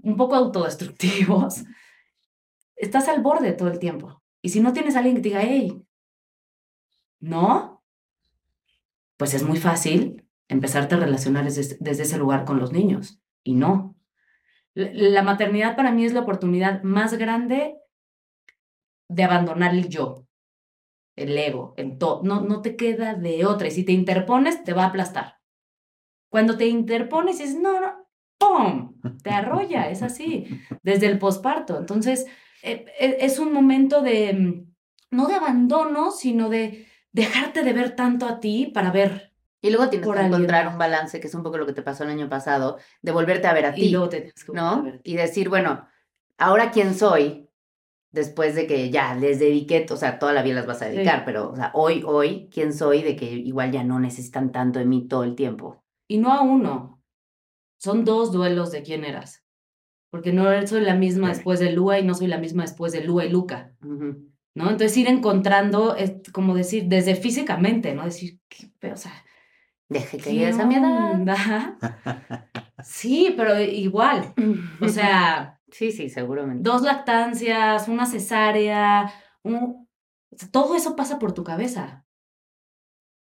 [0.03, 1.65] un poco autodestructivos.
[2.77, 4.23] Estás al borde todo el tiempo.
[4.43, 5.85] Y si no tienes a alguien que te diga, hey,
[7.21, 7.80] no,
[9.21, 13.21] pues es muy fácil empezarte a relacionar desde, ese lugar con los niños.
[13.45, 13.95] Y no.
[14.73, 17.77] La- maternidad para mí es la oportunidad más grande
[19.11, 20.27] de abandonar el yo,
[21.17, 22.23] el ego, el todo.
[22.23, 23.69] No, no te queda de otra.
[23.69, 25.35] Y si te interpones, te va a aplastar.
[26.31, 28.99] Cuando te interpones dices, no, no, ¡pum!
[29.23, 30.47] Te arrolla, es así,
[30.83, 31.77] desde el posparto.
[31.77, 32.25] Entonces,
[32.63, 34.75] eh, eh, es un momento de, mm,
[35.11, 39.33] no de abandono, sino de dejarte de ver tanto a ti para ver.
[39.63, 41.83] Y luego tienes Por que encontrar un balance, que es un poco lo que te
[41.83, 43.83] pasó el año pasado, de volverte a ver a ti.
[43.87, 44.93] Y luego te tienes que a ¿no?
[45.05, 45.87] Y decir, bueno,
[46.39, 47.49] ahora quién soy,
[48.11, 50.93] después de que ya les dediqué, o sea, toda la vida las vas a Sí.
[50.97, 54.79] dedicar, pero, o sea, hoy, hoy, quién soy, de que igual ya no necesitan tanto
[54.79, 55.85] de mí todo el tiempo.
[56.09, 57.03] Y no a uno.
[57.79, 59.45] Son dos duelos de quién eras.
[60.11, 63.05] Porque no soy la misma después de Lua y no soy la misma después de
[63.05, 63.75] Lua y Luca.
[64.55, 64.65] ¿No?
[64.71, 68.05] Entonces ir encontrando, es como decir, desde físicamente, ¿no?
[68.05, 69.13] Decir, ¿qué pe- o sea,
[69.89, 71.15] Deje que ¿qué llegues a mi edad.
[72.85, 74.33] Sí, pero igual,
[74.81, 76.63] o sea, sí, sí, seguramente.
[76.69, 79.87] dos lactancias, una cesárea, un-
[80.51, 82.07] todo eso pasa por tu cabeza.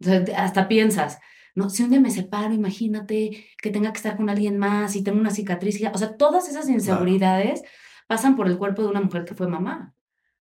[0.01, 1.19] O sea, hasta piensas,
[1.55, 5.05] no, si un día me separo, imagínate que tenga que estar con alguien más y
[5.05, 7.63] tengo una cicatriz, o sea, todas esas inseguridades
[8.09, 9.95] pasan por el cuerpo de una mujer que fue mamá.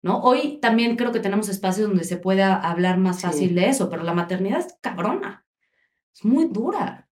[0.03, 0.19] ¿No?
[0.21, 3.21] Hoy también creo que tenemos espacios donde se pueda hablar más Sí.
[3.27, 5.45] fácil de eso, pero la maternidad es cabrona.
[6.13, 7.07] Es muy dura.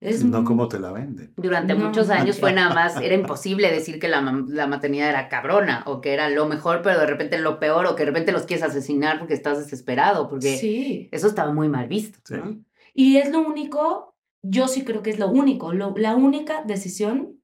[0.00, 1.32] Es No mu- como te la venden.
[1.36, 1.86] Durante No.
[1.86, 6.00] muchos años fue nada más, era imposible decir que la, la maternidad era cabrona o
[6.00, 8.64] que era lo mejor, pero de repente lo peor o que de repente los quieres
[8.64, 11.08] asesinar porque estás desesperado, porque Sí.
[11.12, 12.18] eso estaba muy mal visto.
[12.24, 12.34] Sí.
[12.34, 12.64] ¿no?
[12.94, 17.40] Y es lo único, yo sí creo que es lo único, lo- la única decisión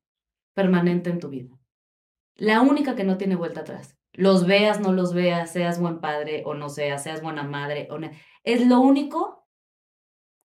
[0.54, 1.56] permanente en tu vida.
[2.34, 3.96] La única que no tiene vuelta atrás.
[4.18, 7.98] Los veas, no los veas, seas buen padre o no seas, seas buena madre o
[7.98, 8.10] no.
[8.42, 9.46] Es lo único,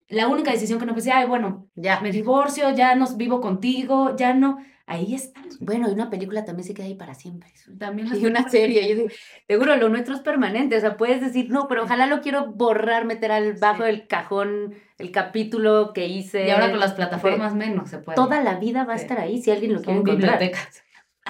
[0.08, 2.00] la única decisión que no decir, ay, bueno, Ya.
[2.00, 4.58] me divorcio, ya no vivo contigo, ya no.
[4.85, 5.40] Ahí está.
[5.61, 7.50] Bueno, y una película también se queda ahí para siempre.
[7.78, 9.08] También Y una serie, yo digo,
[9.48, 13.06] seguro lo nuestro es permanente, o sea, puedes decir, no, pero ojalá lo quiero borrar,
[13.06, 13.85] meter al bajo Sí.
[13.85, 16.46] del cajón el capítulo que hice.
[16.46, 18.16] Y ahora con las plataformas menos se puede.
[18.16, 19.04] Toda la vida va a Sí.
[19.04, 20.38] estar ahí si alguien lo quiere Son encontrar.
[20.38, 20.82] bibliotecas.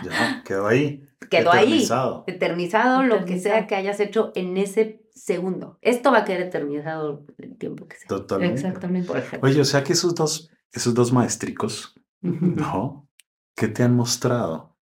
[0.04, 1.06] Ya, quedó ahí.
[1.30, 2.24] Quedó ahí, eternizado.
[2.26, 3.66] eternizado lo que sea Eternizado.
[3.68, 5.78] que hayas hecho en ese segundo.
[5.80, 8.08] Esto va a quedar eternizado el tiempo que sea.
[8.08, 8.60] Totalmente.
[8.60, 9.06] Exactamente.
[9.06, 9.48] Por ejemplo.
[9.48, 13.08] Oye, o sea que esos dos, esos dos maestricos, ¿no?
[13.54, 14.76] ¿Qué te han mostrado?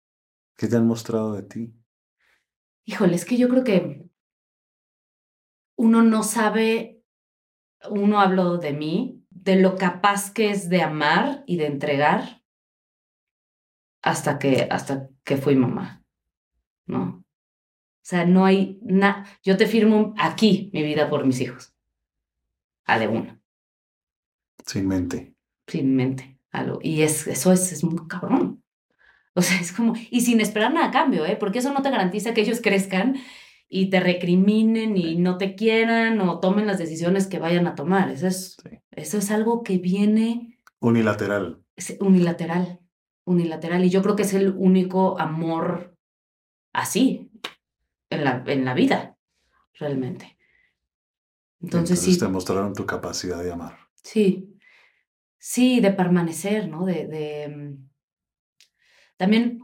[0.56, 1.74] ¿Qué te han mostrado de ti?
[2.86, 4.10] Híjole, es que yo creo que
[5.78, 7.04] uno no sabe,
[7.90, 12.39] uno hablo de mí, de lo capaz que es de amar y de entregar
[14.02, 16.04] hasta que, hasta que fui mamá,
[16.86, 17.18] ¿no?
[17.20, 17.24] O
[18.10, 21.74] sea, no hay nada, yo te firmo aquí mi vida por mis hijos,
[22.86, 23.40] a de una,
[24.66, 25.36] Sin mente.
[25.68, 26.80] sin mente, algo.
[26.82, 28.64] Y es, eso es, es muy cabrón.
[29.36, 31.38] O sea, es como, y sin esperar nada a cambio, ¿eh?
[31.40, 33.16] Porque eso no te garantiza que ellos crezcan
[33.70, 38.10] y te recriminen y no te quieran o tomen las decisiones que vayan a tomar.
[38.10, 38.80] Eso es, Sí.
[38.92, 41.64] eso es algo que viene Unilateral.
[41.76, 42.79] es unilateral,
[43.30, 43.86] unilateral.
[43.86, 45.96] Y yo creo que es el único amor
[46.74, 47.32] así.
[48.12, 49.18] en la, en la vida,
[49.76, 50.38] realmente.
[51.62, 53.78] Entonces, Entonces sí, te mostraron tu capacidad de amar.
[54.04, 54.58] sí,
[55.40, 56.86] sí, de permanecer, ¿no?
[56.86, 57.90] De, de mm,
[59.18, 59.62] también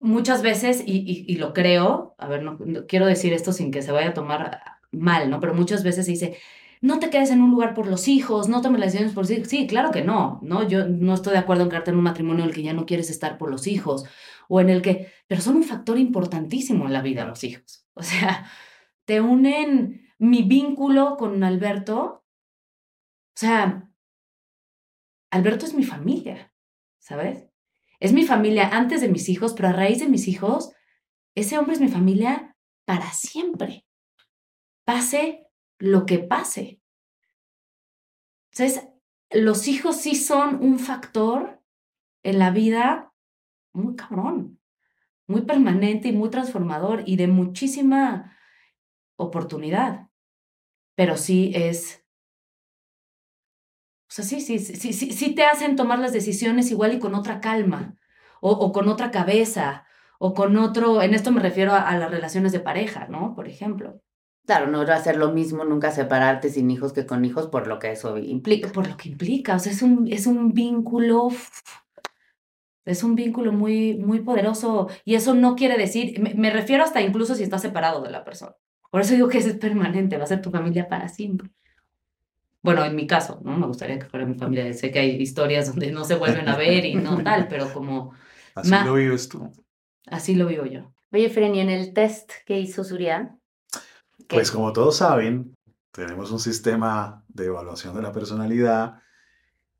[0.00, 3.70] muchas veces, y, y, y lo creo, a ver, no, no quiero decir esto sin
[3.70, 4.60] que se vaya a tomar
[4.92, 5.40] mal, ¿no?
[5.40, 6.38] Pero muchas veces se dice,
[6.80, 9.30] no te quedes en un lugar por los hijos, no tomes las decisiones por los
[9.30, 9.48] hijos.
[9.48, 10.66] Sí, claro que no, ¿no?
[10.66, 12.86] Yo no estoy de acuerdo en quedarte en un matrimonio en el que ya no
[12.86, 14.04] quieres estar por los hijos
[14.48, 17.86] o en el que, pero son un factor importantísimo en la vida los hijos.
[17.94, 18.46] O sea,
[19.04, 22.24] te unen mi vínculo con Alberto.
[23.34, 23.90] O sea,
[25.30, 26.52] Alberto es mi familia,
[26.98, 27.48] ¿sabes?
[28.00, 30.72] Es mi familia antes de mis hijos, pero a raíz de mis hijos,
[31.34, 33.84] ese hombre es mi familia para siempre.
[34.84, 35.47] Pase
[35.78, 36.80] lo que pase.
[38.52, 38.88] Entonces,
[39.30, 41.62] los hijos sí son un factor
[42.22, 43.12] en la vida
[43.72, 44.60] muy cabrón,
[45.26, 48.36] muy permanente y muy transformador y de muchísima
[49.16, 50.08] oportunidad.
[50.94, 52.04] Pero sí es.
[54.08, 57.40] O sea, sí, sí, sí, sí, te hacen tomar las decisiones igual y con otra
[57.40, 57.96] calma,
[58.40, 59.86] o, con otra cabeza,
[60.18, 61.02] o con otro.
[61.02, 63.34] En esto me refiero a las relaciones de pareja, ¿no?
[63.34, 64.00] Por ejemplo.
[64.48, 67.66] Claro, no va a ser lo mismo nunca separarte sin hijos que con hijos por
[67.66, 68.72] lo que eso implica.
[68.72, 71.28] Por lo que implica, o sea, es un, es un vínculo,
[72.86, 77.02] es un vínculo muy, muy poderoso y eso no quiere decir, me, me refiero hasta
[77.02, 78.56] incluso si estás separado de la persona.
[78.90, 81.50] Por eso digo que es permanente, va a ser tu familia para siempre.
[82.62, 83.54] Bueno, en mi caso, ¿no?
[83.58, 84.72] Me gustaría que fuera mi familia.
[84.72, 88.14] Sé que hay historias donde no se vuelven a ver y no tal, pero como
[88.54, 89.52] Así Ma- lo vives tú.
[90.06, 90.90] así lo vivo yo.
[91.12, 93.37] Oye, Fren, ¿y en el test que hizo Surya?
[94.28, 94.36] ¿Qué?
[94.36, 95.56] Pues como todos saben,
[95.90, 99.02] tenemos un sistema de evaluación de la personalidad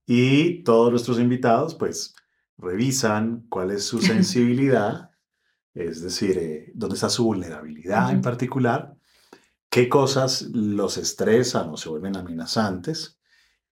[0.06, 2.14] y todos nuestros invitados pues
[2.56, 5.10] revisan cuál es su sensibilidad,
[5.74, 8.96] es decir, eh, dónde está su vulnerabilidad en particular,
[9.70, 13.20] qué cosas los estresan o se vuelven amenazantes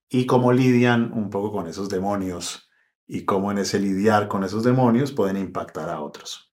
[0.08, 2.68] y cómo lidian un poco con esos demonios
[3.06, 6.52] y cómo en ese lidiar con esos demonios pueden impactar a otros.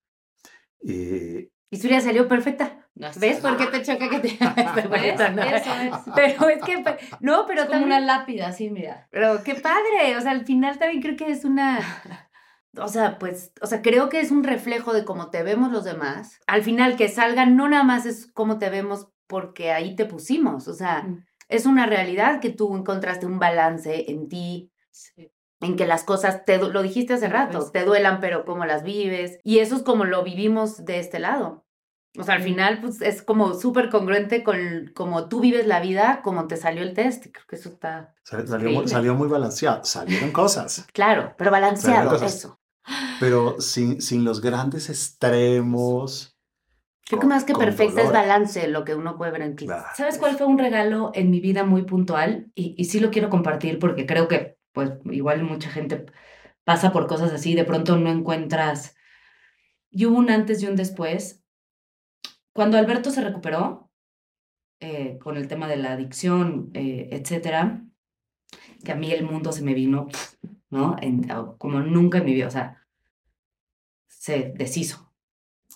[0.85, 2.79] Eh, Y Surya salió perfecta.
[3.19, 4.37] ¿Ves por qué te choca que te
[4.87, 5.41] bonita, no?
[5.41, 5.93] Eso es.
[6.15, 6.83] Pero es que,
[7.19, 9.07] no, pero Es como también, una lápida, así, mira.
[9.11, 11.79] pero qué padre, o sea, al final también creo que es una,
[12.77, 15.83] o sea, pues, o sea, creo que es un reflejo de cómo te vemos los
[15.83, 16.39] demás.
[16.47, 20.67] Al final que salga no nada más es cómo te vemos porque ahí te pusimos,
[20.67, 21.25] o sea, Mm.
[21.49, 25.31] es una realidad que tú encontraste un balance en ti, Sí.
[25.61, 29.39] en que las cosas, te, lo dijiste hace rato, te duelan, pero cómo las vives.
[29.43, 31.62] Y eso es como lo vivimos de este lado.
[32.17, 36.21] O sea, al final, pues es como súper congruente con cómo tú vives la vida,
[36.23, 37.25] como te salió el test.
[37.25, 38.87] Y Creo que eso está sal- salió, muy- Increíble.
[38.87, 40.85] salió muy balanceado, salieron cosas.
[40.93, 42.59] claro, pero balanceado, eso.
[43.19, 46.37] pero sin, sin los grandes extremos.
[47.05, 49.65] Creo que más que con perfecta es balance lo que uno puede ver en ti.
[49.65, 49.85] Claro.
[49.95, 52.51] ¿Sabes cuál fue un regalo en mi vida muy puntual?
[52.55, 56.05] Y, y sí lo quiero compartir porque creo que, pues, igual mucha gente
[56.63, 58.95] pasa por cosas así, de pronto no encuentras.
[59.89, 61.42] Y hubo un antes y un después.
[62.53, 63.89] Cuando Alberto se recuperó
[64.79, 67.83] eh, con el tema de la adicción, eh, etcétera,
[68.83, 70.07] que a mí el mundo se me vino,
[70.69, 70.95] ¿no?
[71.01, 72.85] En- como nunca en mi vida, o sea,
[74.07, 75.09] se deshizo.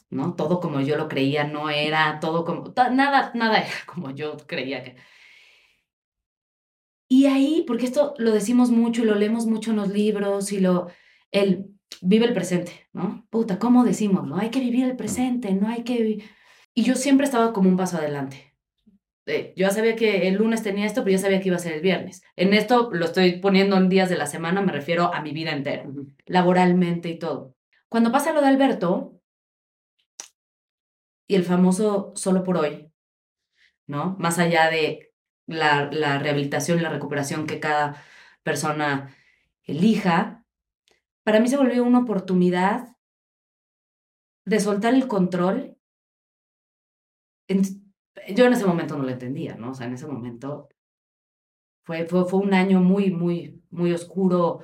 [0.10, 0.36] ¿no?
[0.36, 4.84] Todo como yo lo creía no era, todo como, nada, nada era como yo creía
[4.84, 4.96] que.
[7.10, 10.88] Y ahí, porque esto lo decimos mucho lo leemos mucho en los libros y lo,
[11.32, 11.68] el,
[12.02, 13.26] vive el presente, ¿no?
[13.30, 14.38] Puta, ¿cómo decimos, no?
[14.38, 16.24] Hay que vivir el presente, no hay que...
[16.78, 16.82] vi-".
[16.82, 18.56] Y yo siempre estaba como un paso adelante.
[19.28, 21.60] Eh, yo ya sabía que el lunes tenía esto, pero ya sabía que iba a
[21.60, 22.24] ser el viernes.
[22.38, 25.52] En esto lo estoy poniendo en días de la semana, me refiero a mi vida
[25.52, 25.86] entera
[26.26, 27.56] laboralmente y todo.
[27.90, 29.20] Cuando pasa lo de Alberto
[31.28, 32.92] y el famoso solo por hoy,
[33.88, 34.16] ¿no?
[34.20, 35.14] Más allá de
[35.46, 38.04] la, la rehabilitación y la recuperación que cada
[38.44, 39.16] persona
[39.64, 40.46] elija,
[41.24, 42.96] para mí se volvió una oportunidad
[44.46, 45.77] de soltar el control.
[47.48, 49.72] Yo en ese momento no lo entendía, ¿no?
[49.72, 50.70] O sea, en ese momento
[51.84, 54.62] fue, fue, fue un año muy, muy, muy oscuro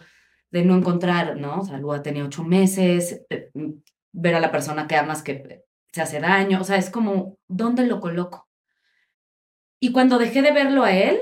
[0.51, 1.61] de no encontrar, ¿no?
[1.61, 3.71] O sea, Lua tenía ocho meses, eh, mm,
[4.11, 7.85] ver a la persona que amas que se hace daño, o sea, es como, ¿dónde
[7.85, 8.49] lo coloco?
[9.79, 11.21] Y cuando dejé de verlo a él,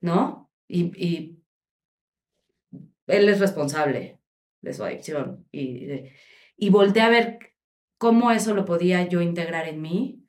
[0.00, 0.50] ¿no?
[0.68, 1.42] Y, y
[3.06, 4.18] él es responsable
[4.60, 6.10] de su adicción y,
[6.56, 7.51] y volteé a ver
[8.02, 10.26] cómo eso lo podía yo integrar en mí,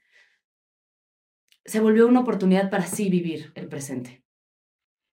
[1.66, 4.24] se volvió una oportunidad para sí vivir el presente.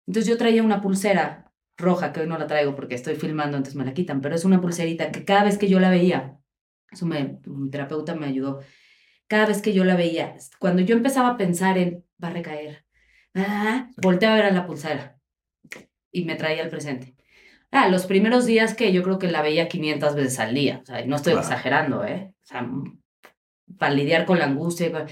[0.07, 3.77] Entonces yo traía una pulsera roja, que hoy no la traigo porque estoy filmando, entonces
[3.77, 6.39] me la quitan, pero es una pulserita que cada vez que yo la veía,
[6.93, 8.61] eso mi terapeuta me ayudó,
[9.27, 12.85] cada vez que yo la veía, cuando yo empezaba a pensar en, va a recaer,
[13.37, 15.19] ah, volteaba a ver a la pulsera
[16.13, 17.17] y me traía al presente.
[17.73, 20.87] Ah, los primeros días que yo creo que la veía 500 veces al día, o
[20.87, 21.47] sea, no estoy Claro.
[21.47, 22.35] exagerando, ¿eh?
[22.43, 22.69] O sea,
[23.79, 24.89] para lidiar con la angustia.
[24.89, 25.07] y con-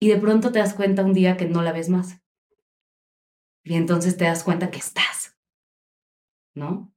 [0.00, 2.20] Y de pronto te das cuenta un día que no la ves más.
[3.64, 5.36] Y entonces te das cuenta que estás,
[6.54, 6.92] ¿no?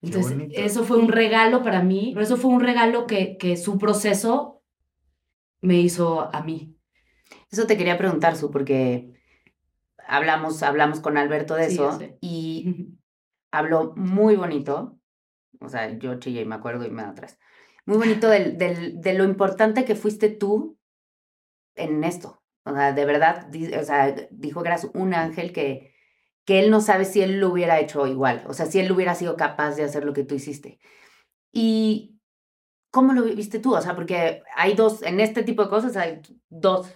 [0.00, 3.78] Entonces, eso fue un regalo para mí, pero eso fue un regalo que, que su
[3.78, 4.62] proceso
[5.60, 6.76] me hizo a mí.
[7.50, 9.12] Eso te quería preguntar, Su, porque
[10.06, 12.97] hablamos, hablamos con Alberto de Sí, eso y
[13.50, 14.98] habló muy bonito.
[15.60, 17.38] O sea, yo chillé y me acuerdo y me da atrás.
[17.86, 20.78] Muy bonito del, del- de lo importante que fuiste tú
[21.74, 22.42] en esto.
[22.64, 23.48] O sea, de verdad,
[23.80, 25.94] o sea, dijo que eras un ángel que,
[26.44, 28.44] que él no sabe si él lo hubiera hecho igual.
[28.46, 30.78] O sea, si él hubiera sido capaz de hacer lo que tú hiciste.
[31.52, 32.20] Y
[32.92, 33.76] ¿cómo lo viste tú?
[33.76, 36.92] O sea, porque hay dos, en este tipo de cosas hay dos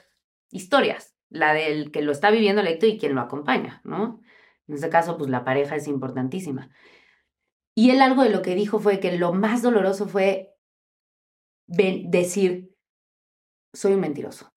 [0.50, 1.16] historias.
[1.30, 4.21] La del que lo está viviendo el lector y quien lo acompaña, ¿no?
[4.72, 6.70] En este caso, pues la pareja es importantísima.
[7.74, 10.54] Y él algo de lo que dijo fue que lo más doloroso fue
[11.66, 12.70] decir,
[13.74, 14.50] soy un mentiroso.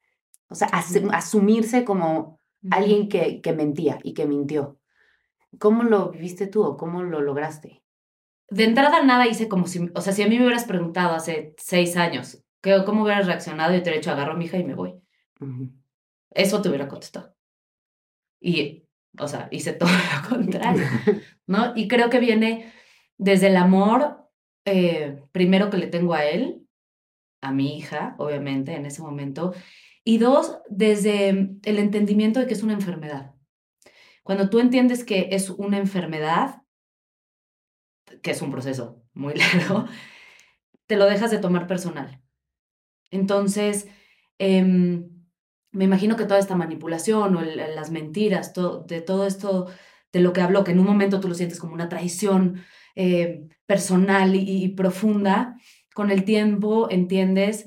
[0.50, 2.40] O sea, asu- asumirse como
[2.72, 4.80] alguien que, que mentía y que mintió.
[5.60, 7.84] ¿Cómo lo viviste tú o cómo lo lograste?
[8.50, 11.56] De entrada nada hice como si, o sea, si a mí me hubieras preguntado hace
[11.58, 13.74] seis años, ¿qué, ¿cómo hubieras reaccionado?
[13.74, 14.96] Yo te hubiera dicho, agarro a mi hija y me voy.
[15.42, 15.72] Ujú.
[16.32, 17.36] Eso te hubiera contestado.
[18.40, 18.85] Y,
[19.20, 19.90] o sea, hice todo
[20.30, 20.84] lo contrario,
[21.48, 21.74] ¿no?
[21.76, 22.72] Y creo que viene
[23.18, 24.30] desde el amor,
[24.66, 26.68] eh, primero que le tengo a él,
[27.42, 29.54] a mi hija, obviamente, en ese momento,
[30.04, 33.34] y dos, desde el entendimiento de que es una enfermedad.
[34.24, 36.64] Cuando tú entiendes que es una enfermedad,
[38.22, 39.86] que es un proceso muy largo,
[40.88, 42.22] te lo dejas de tomar personal.
[43.12, 43.88] Entonces,
[44.38, 45.15] em,
[45.76, 48.54] me imagino que toda esta manipulación o las mentiras,
[48.88, 49.68] de todo esto,
[50.14, 52.64] de lo que habló, que en un momento tú lo sientes como una traición
[52.96, 55.58] eh, personal y, profunda,
[55.94, 57.66] con el tiempo entiendes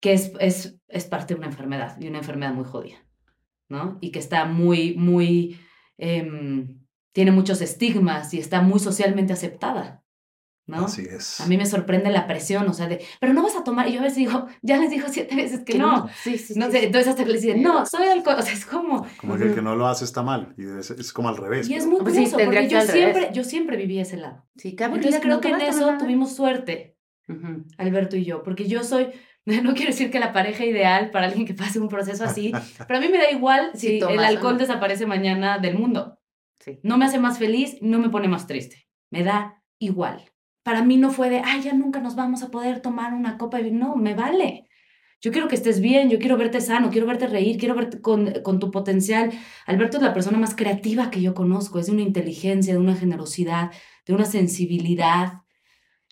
[0.00, 3.04] que es parte de una enfermedad y una enfermedad muy jodida,
[3.68, 3.98] ¿no?
[4.00, 5.58] Y que está muy, muy,
[5.98, 6.78] em,
[7.12, 10.03] tiene muchos estigmas y está muy socialmente aceptada,
[10.66, 10.86] ¿no?
[10.86, 11.40] Así es.
[11.40, 13.88] A mí me sorprende la presión, o sea, de, pero no vas a tomar.
[13.88, 16.08] Y yo a veces digo, ya les digo siete veces que, no.
[16.22, 16.86] Sí, sí, No sí, sé, sí.
[16.86, 18.36] entonces hasta que les dicen, no, soy alcohol.
[18.38, 19.06] O sea, es como.
[19.20, 20.54] Como que el que no lo hace está mal.
[20.56, 21.68] Y es, es como al revés.
[21.68, 22.92] Y es muy Pues sí, curioso, porque que yo revés.
[22.92, 24.46] siempre, yo siempre viví ese lado.
[24.56, 25.98] Sí, qué Entonces creo no que en eso nada.
[25.98, 26.96] tuvimos suerte,
[27.28, 27.64] Ujú.
[27.78, 29.08] Alberto y yo, porque yo soy,
[29.46, 32.52] no quiero decir que la pareja ideal para alguien que pase un proceso así,
[32.88, 34.58] pero a mí me da igual Si tomas el alcohol no.
[34.60, 36.18] desaparece mañana del mundo.
[36.60, 36.80] Sí.
[36.82, 38.86] No me hace más feliz, no me pone más triste.
[39.10, 40.30] Me da igual.
[40.64, 43.58] Para mí no fue de, ay, ya nunca nos vamos a poder tomar una copa
[43.58, 43.88] de vino.
[43.88, 44.66] No, me vale.
[45.20, 48.32] Yo quiero que estés bien, yo quiero verte sano, quiero verte reír, quiero verte con,
[48.42, 49.30] con tu potencial.
[49.66, 52.96] Alberto es la persona más creativa que yo conozco, es de una inteligencia, de una
[52.96, 53.70] generosidad,
[54.06, 55.42] de una sensibilidad,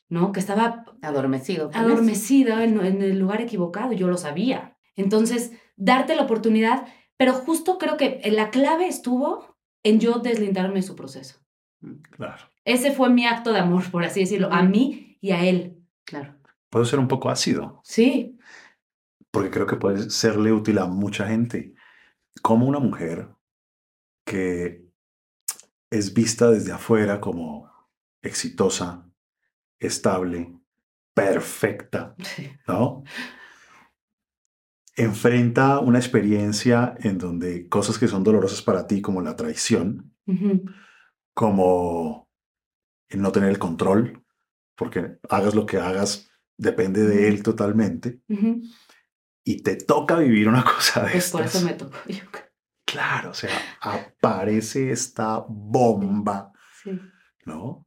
[0.09, 0.33] ¿no?
[0.33, 1.69] Que estaba Adormecido.
[1.69, 1.77] vez.
[1.77, 4.79] adormecido en, en el lugar equivocado, yo lo sabía.
[4.97, 6.87] Entonces, darte la oportunidad,
[7.17, 11.42] pero justo creo que la clave estuvo en yo deslindarme de su proceso.
[12.11, 12.45] Claro.
[12.65, 15.83] Ese fue mi acto de amor, por así decirlo, a mí y a él.
[16.05, 16.37] Claro.
[16.71, 18.39] Puedo ser un poco ácido, Sí,
[19.33, 21.75] porque creo que puede serle útil a mucha gente.
[22.43, 23.29] Como una mujer
[24.25, 24.87] que
[25.91, 27.71] es vista desde afuera como
[28.23, 29.11] exitosa,
[29.81, 30.55] estable,
[31.15, 32.15] perfecta,
[32.69, 33.03] ¿no?
[34.97, 40.15] Enfrenta una experiencia en donde cosas que son dolorosas para ti, como la traición.
[41.35, 42.29] Como
[43.09, 44.25] el no tener el control,
[44.77, 48.21] porque hagas lo que hagas, depende de él totalmente,
[49.45, 51.57] y te toca vivir una cosa de Pues por estas.
[51.57, 51.99] eso me tocó.
[52.85, 56.99] Claro, o sea, aparece esta bomba, Sí.
[57.47, 57.87] ¿no?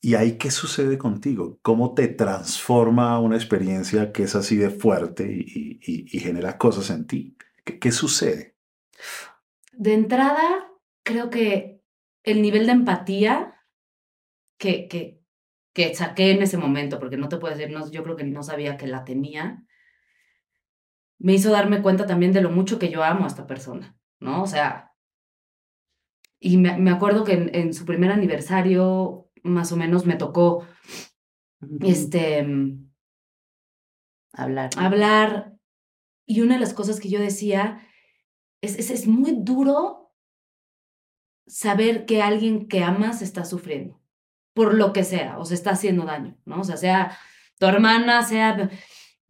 [0.00, 1.58] ¿Y ahí qué sucede contigo?
[1.62, 6.56] ¿Cómo te transforma una experiencia que es así de fuerte y, y- y- y genera
[6.56, 7.36] cosas en ti?
[7.64, 8.54] ¿Qué, qué sucede?
[9.72, 10.68] De entrada,
[11.02, 11.77] creo que
[12.30, 13.54] el nivel de empatía
[14.58, 15.22] que, que,
[15.72, 18.42] que saqué en ese momento, porque no te puedo decir, no, yo creo que no
[18.42, 19.64] sabía que la tenía,
[21.18, 24.42] me hizo darme cuenta también de lo mucho que yo amo a esta persona, ¿no?
[24.42, 24.92] O sea,
[26.40, 30.66] y me, me acuerdo que en, en su primer aniversario, más o menos, me tocó
[31.80, 32.46] este,
[34.32, 34.70] Hablar.
[34.76, 35.54] hablar
[36.24, 37.84] y una de las cosas que yo decía
[38.60, 39.97] es, es, es muy duro
[41.48, 44.00] saber que alguien que amas está sufriendo,
[44.54, 46.60] por lo que sea, o se está haciendo daño, ¿no?
[46.60, 47.18] O sea, sea
[47.58, 48.70] tu hermana, sea...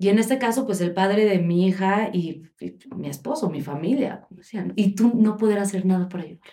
[0.01, 3.63] Y en este caso, pues el padre de mi hija y, y mi esposo, mi
[3.63, 6.53] familia, como decían, y tú no poder hacer nada para ayudar.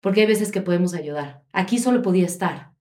[0.00, 1.42] Porque hay veces que podemos ayudar.
[1.52, 2.72] Aquí solo podía estar,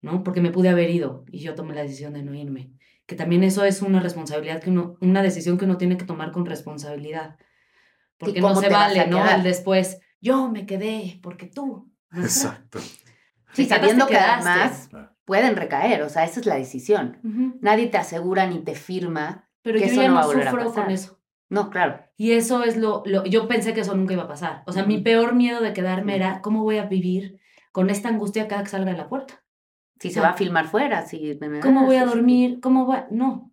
[0.00, 0.22] ¿no?
[0.22, 2.72] Porque me pude haber ido y yo tomé la decisión de no irme.
[3.04, 6.32] Que también eso es una responsabilidad que uno, una decisión que uno tiene que tomar
[6.32, 7.36] con responsabilidad.
[8.16, 9.28] Porque no se vale, ¿no?
[9.28, 11.92] El después, yo me quedé porque tú.
[12.12, 12.78] Exacto.
[13.52, 15.10] Sí, sabiendo que además Claro.
[15.24, 17.20] pueden recaer, o sea, esa es la decisión.
[17.60, 19.48] Nadie te asegura ni te firma.
[19.62, 20.84] Pero que yo eso ya no no, va a volver a sufro pasar.
[20.86, 21.20] con eso.
[21.50, 22.00] No, claro.
[22.16, 24.64] Y eso es lo, lo, yo pensé que eso nunca iba a pasar.
[24.66, 27.38] O sea, mi peor miedo de quedarme era, ¿cómo voy a vivir
[27.70, 29.44] con esta angustia cada que salga de la puerta?
[30.00, 31.38] Si O se va a filmar fuera, si...
[31.62, 32.58] ¿Cómo voy a dormir?
[32.60, 33.06] ¿Cómo voy a...?
[33.12, 33.52] No.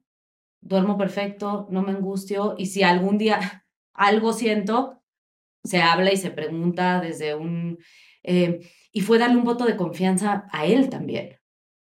[0.62, 2.56] Duermo perfecto, no me angustio.
[2.58, 5.01] Y si algún día algo siento,
[5.64, 7.78] se habla y se pregunta desde un...
[8.24, 8.60] eh,
[8.92, 11.40] y fue darle un voto de confianza a él también,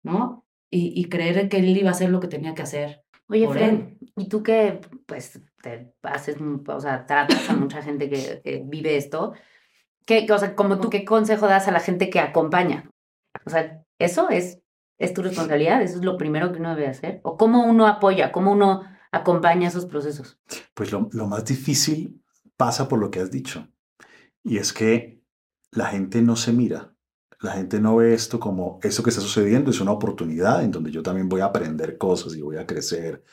[0.02, 0.46] ¿no?
[0.70, 3.02] Y, y creer que él iba a hacer lo que tenía que hacer.
[3.28, 8.40] Oye, Fred, ¿y tú que, pues, te haces, o sea, tratas a mucha gente que,
[8.42, 9.32] que vive esto?
[10.04, 12.88] ¿Qué, o sea, como tú, qué consejo das a la gente que acompaña?
[13.44, 14.60] O sea, ¿eso es,
[14.98, 15.82] es tu responsabilidad?
[15.82, 17.20] ¿Eso es lo primero que uno debe hacer?
[17.24, 20.38] ¿O cómo uno apoya, cómo uno acompaña esos procesos?
[20.74, 22.22] Pues lo, lo más difícil
[22.56, 23.68] pasa por lo que has dicho.
[24.42, 25.22] Y es que
[25.70, 26.94] la gente no se mira.
[27.40, 30.90] La gente no ve esto como eso que está sucediendo es una oportunidad en donde
[30.90, 33.24] yo también voy a aprender cosas y voy a crecer.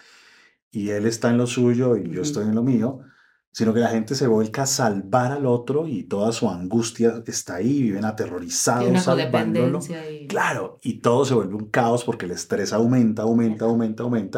[0.72, 3.00] Y él está en lo suyo y yo estoy en lo mío.
[3.52, 7.56] Sino que la gente se vuelca a salvar al otro y toda su angustia está
[7.56, 9.80] ahí, viven aterrorizados salvándolo.
[10.10, 10.26] y...
[10.26, 14.38] Claro, y todo se vuelve un caos porque el estrés aumenta, aumenta, aumenta, aumenta.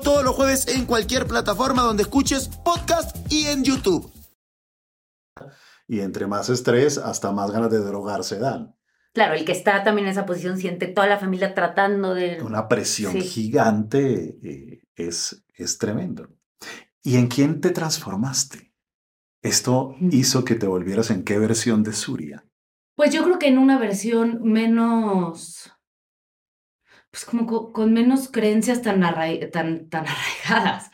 [0.00, 4.10] todos los jueves en cualquier plataforma donde escuches podcast y en YouTube.
[5.86, 8.74] Y entre más estrés, hasta más ganas de drogarse dan.
[9.12, 12.42] Claro, el que está también en esa posición siente toda la familia tratando de...
[12.42, 13.20] Una presión Sí.
[13.20, 16.28] gigante eh, es, es tremendo.
[17.02, 18.72] ¿Y en quién te transformaste?
[19.42, 22.44] ¿Esto hizo que te volvieras en qué versión de Suria?
[22.96, 25.70] Pues yo creo que en una versión menos,
[27.14, 30.90] pues como co- con, menos creencias tan, arrai- tan, tan arraigadas,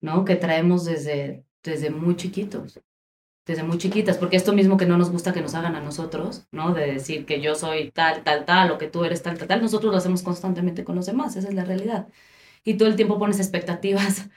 [0.00, 0.24] ¿no?
[0.24, 2.80] Que traemos desde, desde muy chiquitos,
[3.46, 6.46] desde muy chiquitas, porque esto mismo que no nos gusta que nos hagan a nosotros,
[6.52, 6.72] ¿no?
[6.72, 9.60] De decir que yo soy tal, tal, tal, o que tú eres tal, tal, tal,
[9.60, 12.08] nosotros lo hacemos constantemente con los demás, esa es la realidad.
[12.64, 14.30] Y todo el tiempo pones expectativas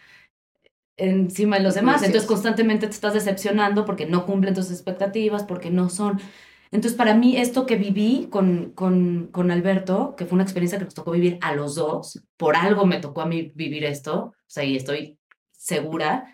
[0.97, 5.71] encima de los demás, entonces constantemente te estás decepcionando porque no cumplen tus expectativas, porque
[5.71, 6.19] no son...
[6.71, 10.85] Entonces, para mí, esto que viví con, con, con Alberto, que fue una experiencia que
[10.85, 14.35] nos tocó vivir a los dos, por algo me tocó a mí vivir esto, o
[14.47, 15.19] sea, y estoy
[15.51, 16.33] segura,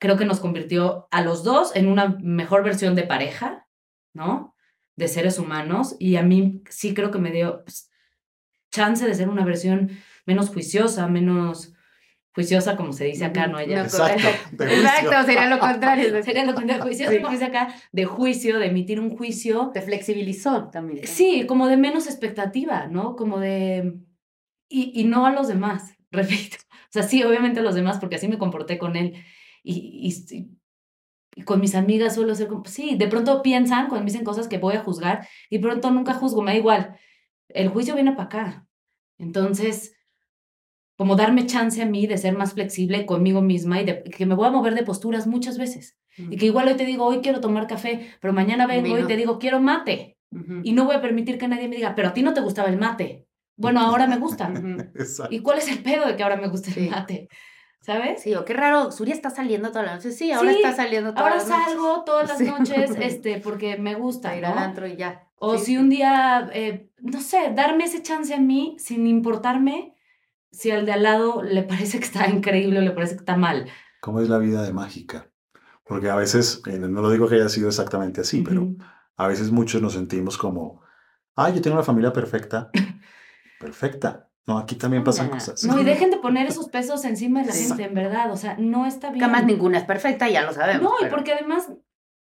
[0.00, 3.68] creo que nos convirtió a los dos en una mejor versión de pareja,
[4.12, 4.56] ¿no?
[4.96, 7.90] De seres humanos, y a mí sí creo que me dio pues,
[8.72, 9.90] chance de ser una versión
[10.26, 11.73] menos juiciosa, menos
[12.34, 13.58] juiciosa, como se dice acá, ¿no?
[13.58, 14.26] Ella, Exacto.
[14.52, 14.82] de juicio.
[14.82, 16.22] Exacto, sería lo contrario.
[16.24, 17.18] Sería lo contrario, juiciosa, Sí.
[17.18, 21.06] como se dice acá, de juicio, de emitir un juicio Te flexibilizó también.
[21.06, 23.14] Sí, como de menos expectativa, ¿no?
[23.16, 23.98] Como de...
[24.68, 26.56] Y, y no a los demás, repito.
[26.72, 29.14] O sea, sí, obviamente a los demás, porque así me comporté con él.
[29.62, 30.48] Y, y,
[31.36, 32.64] y con mis amigas suelo ser como...
[32.64, 35.90] Sí, de pronto piensan cuando me dicen cosas que voy a juzgar y de pronto
[35.92, 36.96] nunca juzgo, me da igual.
[37.48, 38.66] El juicio viene para acá.
[39.18, 39.93] Entonces,
[40.96, 44.34] como darme chance a mí de ser más flexible conmigo misma y de que me
[44.34, 45.96] voy a mover de posturas muchas veces.
[46.16, 49.16] Y que igual hoy te digo, hoy quiero tomar café, pero mañana vengo y te
[49.16, 50.16] digo, quiero mate.
[50.30, 50.60] Ujú.
[50.62, 52.68] Y no voy a permitir que nadie me diga, pero a ti no te gustaba
[52.68, 53.26] el mate.
[53.56, 54.52] Bueno, ahora me gusta.
[55.30, 56.88] ¿Y cuál es el pedo de que ahora me guste el Sí.
[56.90, 57.28] mate?
[57.80, 58.22] ¿Sabes?
[58.22, 60.10] Sí, o qué raro, Suria está saliendo toda la noche.
[60.10, 61.64] Sí, ahora Sí, está saliendo todas Ahora las noches.
[61.66, 62.44] salgo todas las Sí.
[62.46, 65.28] noches este, porque me gusta, ir al antro y ya.
[65.36, 69.93] O si un día, eh, no sé, darme ese chance a mí sin importarme
[70.54, 73.36] si al de al lado le parece que está increíble o le parece que está
[73.36, 73.66] mal.
[74.00, 75.30] ¿Cómo es la vida de mágica?
[75.84, 78.74] Porque a veces, eh, no lo digo que haya sido exactamente así, pero
[79.16, 80.82] a veces muchos nos sentimos como,
[81.36, 82.70] ah, yo tengo una familia perfecta.
[83.60, 84.28] Perfecta.
[84.46, 85.64] No, aquí también pasan cosas.
[85.64, 88.30] No, y dejen de poner esos pesos encima de la gente, en verdad.
[88.30, 89.24] O sea, no está bien.
[89.24, 90.82] Jamás ninguna es perfecta, ya lo sabemos.
[90.82, 91.70] No, y porque además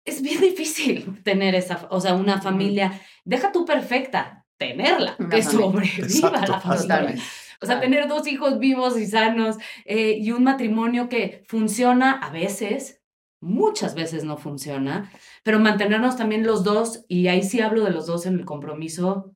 [0.04, 3.00] es bien difícil tener esa, o sea, una familia.
[3.24, 5.66] Deja tú perfecta, tenerla, Una que familia.
[5.66, 6.82] sobreviva Exacto, la familia.
[6.82, 7.22] Totalmente.
[7.62, 12.30] O sea, tener dos hijos vivos y sanos eh, y un matrimonio que funciona a
[12.30, 13.02] veces,
[13.40, 15.10] muchas veces no funciona,
[15.42, 19.32] pero mantenernos también los dos, y ahí sí hablo de los dos en el compromiso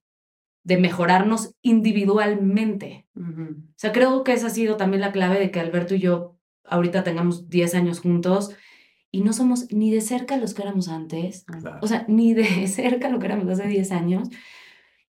[0.65, 3.07] de mejorarnos individualmente.
[3.15, 3.43] Ujú.
[3.43, 6.37] O sea, creo que esa ha sido también la clave de que Alberto y yo
[6.65, 8.55] ahorita tengamos 10 años juntos
[9.11, 11.79] y no somos ni de cerca los que éramos antes, Claro.
[11.83, 14.29] o sea, ni de cerca lo que éramos hace 10 años.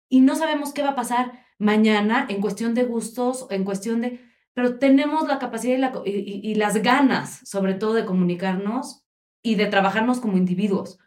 [0.10, 4.20] Y no sabemos qué va a pasar mañana en cuestión de gustos, en cuestión de...
[4.54, 8.06] Pero tenemos la capacidad y, la co- y- y- y las ganas, sobre todo, de
[8.06, 9.06] comunicarnos
[9.44, 10.98] y de trabajarnos como individuos.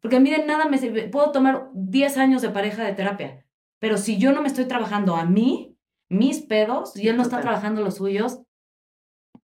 [0.00, 1.08] Porque a mí de nada me sirve.
[1.08, 3.46] Puedo tomar 10 años de pareja de terapia,
[3.78, 5.76] pero si yo no me estoy trabajando a mí,
[6.08, 8.40] mis pedos, y él no está trabajando los suyos,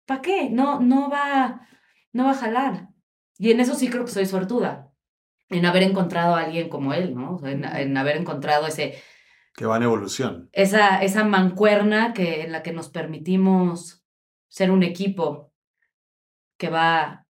[0.07, 0.51] ¿para qué?
[0.51, 1.67] No, no va,
[2.13, 2.89] no va a jalar.
[3.39, 4.91] Y en eso sí creo que soy suertuda,
[5.49, 7.41] en haber encontrado a alguien como él, ¿no?
[7.47, 8.95] En haber encontrado ese,
[9.55, 10.49] Que va en evolución.
[10.53, 14.03] esa, esa mancuerna que, en la que nos permitimos
[14.49, 15.53] ser un equipo
[16.57, 17.27] que va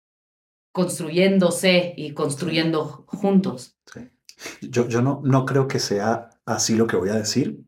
[0.73, 3.77] construyéndose y construyendo juntos.
[3.93, 4.11] Sí.
[4.61, 7.64] Yo, yo no, no creo que sea así lo que voy a decir,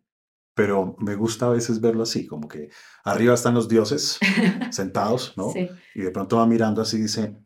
[0.55, 2.69] pero me gusta a veces verlo así, como que
[3.05, 4.19] arriba están los dioses
[4.71, 5.51] sentados, ¿no?
[5.51, 5.69] Sí.
[5.95, 7.37] Y de pronto va mirando así y dice,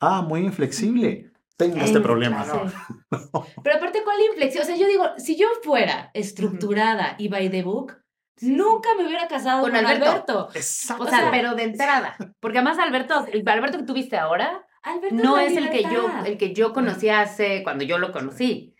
[0.00, 2.70] ah, muy inflexible, tengo este problema, claro.
[3.10, 3.46] ¿no?
[3.64, 4.62] Pero aparte, ¿cuál inflexión?
[4.62, 7.96] O sea, yo digo, si yo fuera estructurada y by the book,
[8.40, 10.08] nunca me hubiera casado Con con, Alberto.
[10.08, 10.48] Alberto.
[10.54, 11.02] Exacto.
[11.02, 12.16] O sea, pero de entrada.
[12.38, 16.08] Porque además Alberto, el Alberto que tuviste ahora, Alberto no la es el que yo,
[16.24, 18.76] el que yo conocí hace, cuando yo lo conocí.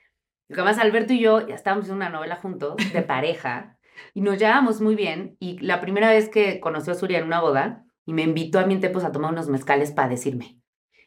[0.47, 3.77] Porque además Alberto y yo ya estábamos en una novela juntos, de pareja,
[4.15, 5.37] y nos llevábamos muy bien.
[5.41, 8.67] Y la primera vez que conoció a Surya en una boda, y me invitó a
[8.67, 10.63] mi Tepos a tomar unos mezcales para decirme,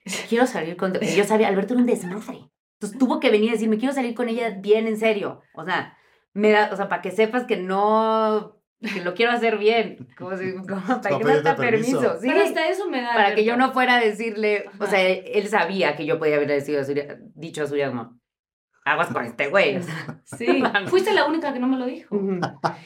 [0.29, 0.93] quiero salir con...
[0.99, 2.49] Yo sabía, Alberto era un desmadre.
[2.79, 5.41] Entonces tuvo que venir a decirme, quiero salir con ella bien en serio.
[5.53, 5.95] O sea,
[6.33, 10.07] me da, o sea, para que sepas que no, que lo quiero hacer bien.
[10.17, 11.99] Como si, como para que no está permiso.
[11.99, 12.19] permiso.
[12.21, 13.13] Sí, Pero hasta eso me da.
[13.13, 16.47] para que yo no fuera a decirle, o sea, él sabía que yo podía haber
[16.47, 16.81] decidido
[17.35, 18.19] dicho a Surya como,
[18.83, 19.77] aguas con este güey.
[19.77, 20.21] o sea.
[20.25, 22.19] Sí, fuiste la única que no me lo dijo.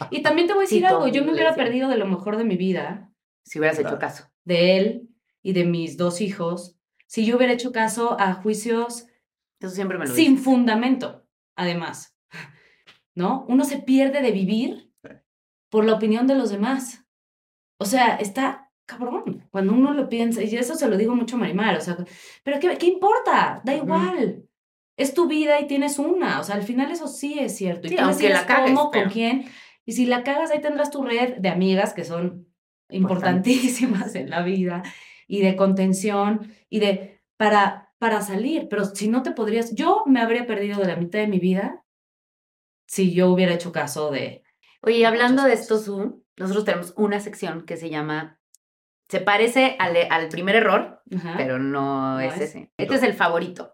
[0.10, 2.06] Y también te voy a Sí, decir algo, todo yo me hubiera perdido de lo
[2.08, 3.12] mejor de mi vida,
[3.46, 3.96] si hubieras Claro.
[3.96, 4.26] hecho caso.
[4.44, 5.10] de él
[5.42, 6.75] y de mis dos hijos,
[7.08, 9.08] si yo hubiera hecho caso a juicios
[9.60, 11.26] Eso siempre me lo sin fundamento,
[11.56, 12.18] además.
[13.16, 13.46] ¿No?
[13.48, 14.92] Uno se pierde de vivir
[15.70, 17.06] por la opinión de los demás.
[17.80, 19.48] O sea, está cabrón.
[19.52, 21.98] Cuando uno lo piensa, y eso se lo digo mucho a Marimar, o sea,
[22.44, 23.62] pero ¿qué, qué importa?
[23.64, 24.44] Da igual.
[24.98, 26.40] Es tu vida y tienes una.
[26.40, 27.88] O sea, al final eso sí es cierto.
[27.88, 29.46] Y Sí, tú aunque la cagues, cómo, pero- con quién.
[29.86, 32.48] Y si la cagas, ahí tendrás tu red de amigas que son
[32.90, 34.84] importantísimas en la vida
[35.28, 40.20] y de contención y de para para salir, pero si no te podrías, yo me
[40.22, 41.84] habría perdido de la mitad de mi vida
[42.88, 44.44] si yo hubiera hecho caso de
[44.82, 48.40] Oye, hablando de esto, Zoom, nosotros tenemos una sección que se llama,
[49.10, 51.34] se parece al, al primer error, Ajá.
[51.38, 52.42] pero no, No es es.
[52.50, 52.72] ese.
[52.78, 53.74] Este es el favorito.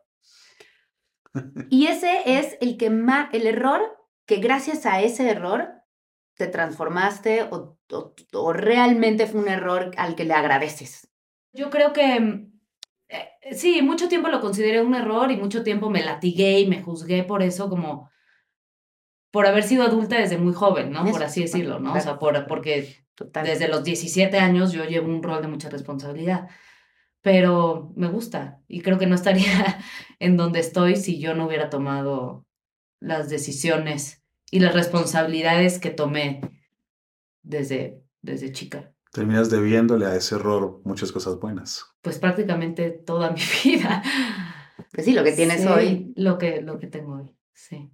[1.69, 3.81] Y ese es el que más, el error
[4.25, 5.69] que gracias a ese error
[6.37, 11.10] te transformaste o, o- o realmente fue un error al que le agradeces.
[11.53, 12.47] Yo creo que
[13.09, 16.81] eh, sí, mucho tiempo lo consideré un error y mucho tiempo me latigué y me
[16.81, 18.09] juzgué por eso como
[19.31, 21.03] por haber sido adulta desde muy joven, ¿no?
[21.03, 21.93] Eso, Por así decirlo, ¿no?
[21.93, 23.45] O sea, por, porque Total.
[23.45, 26.49] desde los 17 años yo llevo un rol de mucha responsabilidad,
[27.21, 29.79] pero me gusta y creo que no estaría
[30.19, 32.45] en donde estoy si yo no hubiera tomado
[32.99, 36.41] las decisiones y las responsabilidades que tomé
[37.41, 38.93] desde, desde chica.
[39.11, 41.85] Terminas debiéndole a ese error muchas cosas buenas.
[42.01, 44.01] Pues prácticamente toda mi vida.
[44.91, 46.13] Pues sí, lo que tienes Sí, hoy.
[46.15, 47.91] Lo que, lo que tengo hoy, sí.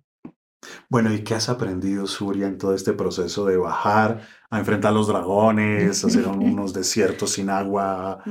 [0.89, 5.07] Bueno, ¿y qué has aprendido, Surya, en todo este proceso de bajar a enfrentar los
[5.07, 8.23] dragones, hacer unos desiertos sin agua?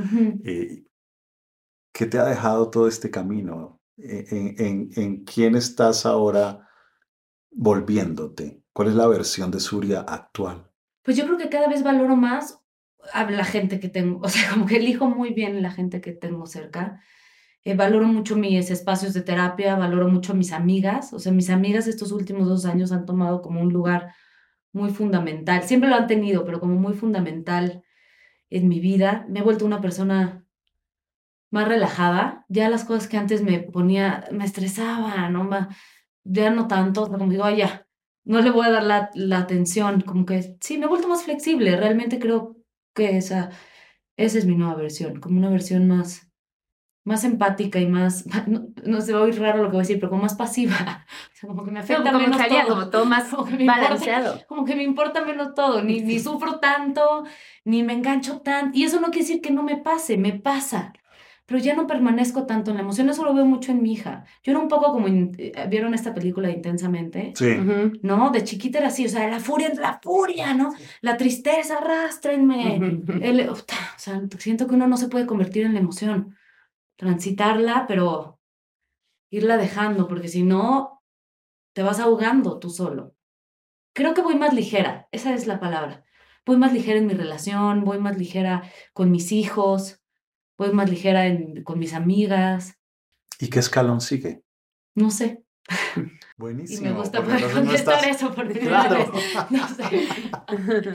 [0.45, 0.85] Eh,
[1.93, 3.81] ¿Qué te ha dejado todo este camino?
[3.97, 6.69] ¿En, en- en- en quién estás ahora
[7.51, 8.63] volviéndote?
[8.73, 10.71] ¿Cuál es la versión de Surya actual?
[11.03, 12.61] Pues yo creo que cada vez valoro más
[13.13, 16.13] a la gente que tengo, o sea, como que elijo muy bien la gente que
[16.13, 17.01] tengo cerca.
[17.65, 21.89] Eh, valoro mucho mis espacios de terapia, valoro mucho mis amigas, o sea, mis amigas
[21.89, 24.15] estos últimos dos años han tomado como un lugar
[24.73, 25.63] muy fundamental.
[25.65, 27.83] Siempre lo han tenido, pero como muy fundamental
[28.51, 29.27] en mi vida.
[29.29, 30.45] Me he vuelto una persona
[31.51, 32.45] más relajada.
[32.49, 35.49] Ya las cosas que antes me ponía, me estresaban, ¿no?
[36.25, 37.87] Ya no tanto, o sea, como digo, "Ay, ya,
[38.25, 40.01] no le voy a dar la, la atención.
[40.03, 41.77] Como que sí, me he vuelto más flexible.
[41.77, 42.56] Realmente creo
[42.97, 43.51] que esa,
[44.17, 46.29] esa es mi nueva versión, como una versión más,
[47.05, 49.83] más empática y más, no, no se va a oír raro lo que voy a
[49.83, 51.07] decir, pero como más pasiva.
[51.37, 52.75] O sea, como que me afecta como menos salía, todo.
[52.75, 54.41] como todo más Como que me importa- balanceado.
[54.49, 57.25] como que me importa menos todo, ni, ni sufro tanto,
[57.65, 58.77] ni me engancho tanto.
[58.79, 60.95] Y eso no quiere decir que no me pase, me pasa.
[61.49, 64.25] Pero ya no permanezco tanto en la emoción, eso lo veo mucho en mi hija.
[64.43, 67.33] Yo era un poco como, in- eh, ¿vieron esta película intensamente?
[67.37, 67.55] Sí.
[68.03, 68.31] ¿No?
[68.31, 70.75] De chiquita era así, o sea, la furia es la furia, ¿no?
[71.03, 72.77] La tristeza, arrastrenme.
[73.23, 76.35] El- ufta, o sea, siento que uno no se puede convertir en la emoción,
[76.97, 78.41] transitarla, pero
[79.31, 81.03] irla dejando, porque si no,
[81.75, 83.15] te vas ahogando tú solo.
[83.95, 86.05] Creo que voy más ligera, esa es la palabra.
[86.45, 90.01] Voy más ligera en mi relación, voy más ligera con mis hijos,
[90.59, 92.75] voy más ligera en- con mis amigas,
[93.39, 94.43] ¿Y qué escalón sigue?
[94.95, 95.43] no sé.
[95.97, 96.91] Y Buenísimo.
[96.91, 99.13] me gusta poder entonces no contestar estás- eso por primera Claro.
[99.13, 99.35] vez.
[99.51, 100.09] No sé.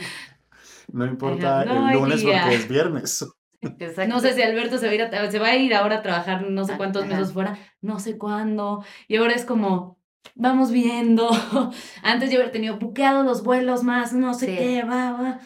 [0.94, 2.42] No importa No el lunes idea.
[2.42, 3.26] porque es viernes.
[3.62, 4.08] Exacto.
[4.14, 6.02] No sé si Alberto se va, a ir a, se va a ir ahora a
[6.02, 8.84] trabajar no sé cuántos meses fuera, no sé cuándo.
[9.08, 10.00] Y ahora es como,
[10.36, 11.30] vamos viendo.
[12.04, 14.58] Antes yo haber tenido buqueados los vuelos más, no sé Sí.
[14.58, 15.40] qué, va, va.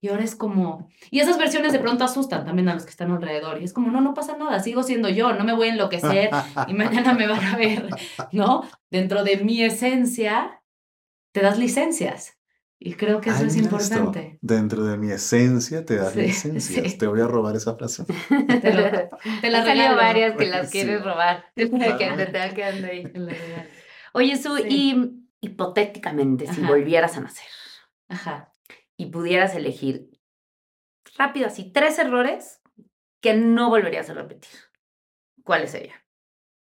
[0.00, 0.88] Y ahora es como...
[1.10, 3.60] Y esas versiones de pronto asustan también a los que están alrededor.
[3.60, 6.30] Y es como, no, no pasa nada, sigo siendo yo, no me voy a enloquecer
[6.68, 7.88] y mañana me van a ver,
[8.32, 8.62] ¿no?
[8.90, 10.62] Dentro de mi esencia,
[11.32, 12.34] te das licencias.
[12.80, 13.96] Y creo que eso Ay, es mira esto.
[13.96, 14.38] importante.
[14.40, 16.92] Dentro de mi esencia te das Sí, licencias.
[16.92, 16.96] sí.
[16.96, 18.04] Te voy a robar esa frase.
[18.62, 19.08] Te, lo-
[19.40, 19.96] te la regalo.
[19.96, 20.72] varias que las Sí.
[20.78, 21.44] quieres robar.
[21.56, 23.02] que te están quedando ahí.
[23.02, 23.68] Te.
[24.12, 24.62] Oye, Su, Sí.
[24.68, 26.68] y hipotéticamente, si Ajá.
[26.68, 27.46] volvieras a nacer
[28.08, 28.47] Ajá.
[28.98, 30.10] Y pudieras elegir
[31.16, 32.60] rápido así tres errores
[33.22, 34.50] que no volverías a repetir,
[35.42, 35.96] ¿cuáles serían?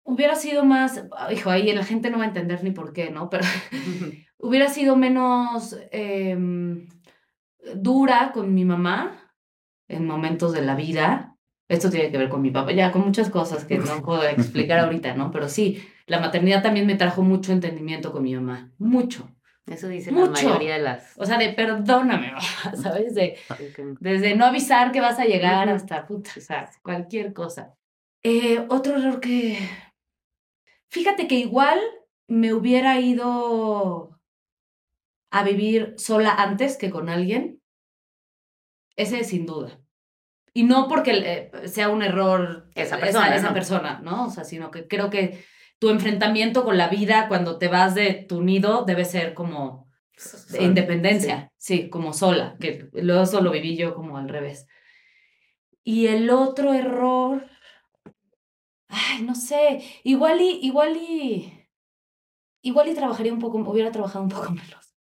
[0.04, 3.30] Hubiera sido más, hijo, ahí la gente no va a entender ni por qué, ¿no?
[3.30, 3.44] Pero
[4.40, 6.88] hubiera sido menos em,
[7.76, 9.36] dura con mi mamá
[9.88, 11.38] en momentos de la vida.
[11.68, 14.80] Esto tiene que ver con mi papá, ya con muchas cosas que no puedo explicar
[14.80, 15.32] ahorita, ¿no?
[15.32, 19.30] Pero sí, la maternidad también me trajo mucho entendimiento con mi mamá, mucho.
[19.72, 21.14] Eso dice la mayoría de las...
[21.18, 22.34] O sea, de perdóname,
[22.82, 23.16] ¿sabes?
[23.16, 23.38] De,
[24.00, 27.74] Desde no avisar que vas a llegar hasta, puta, o sea, cualquier cosa.
[28.24, 29.58] Eh, otro error que...
[30.90, 31.80] Fíjate que igual
[32.28, 34.20] me hubiera ido
[35.32, 37.62] a vivir sola antes que con alguien.
[38.98, 39.80] Ese sin duda.
[40.54, 41.12] Y no porque
[41.54, 43.54] eh, sea un error Esa persona, esa ¿no?
[43.54, 44.26] persona, ¿no?
[44.26, 45.44] O sea, sino que creo que
[45.82, 49.90] tu enfrentamiento con la vida cuando te vas de tu nido debe ser como
[50.52, 51.90] de independencia, sí.
[51.90, 54.68] como sola, que luego eso lo viví yo como al revés.
[55.84, 57.50] Y el otro error,
[58.90, 61.68] ay, no sé, igual y, igual y,
[62.62, 64.96] igual y trabajaría un poco, hubiera trabajado un poco menos.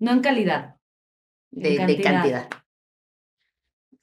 [0.00, 0.80] No en calidad.
[1.52, 2.48] en de cantidad.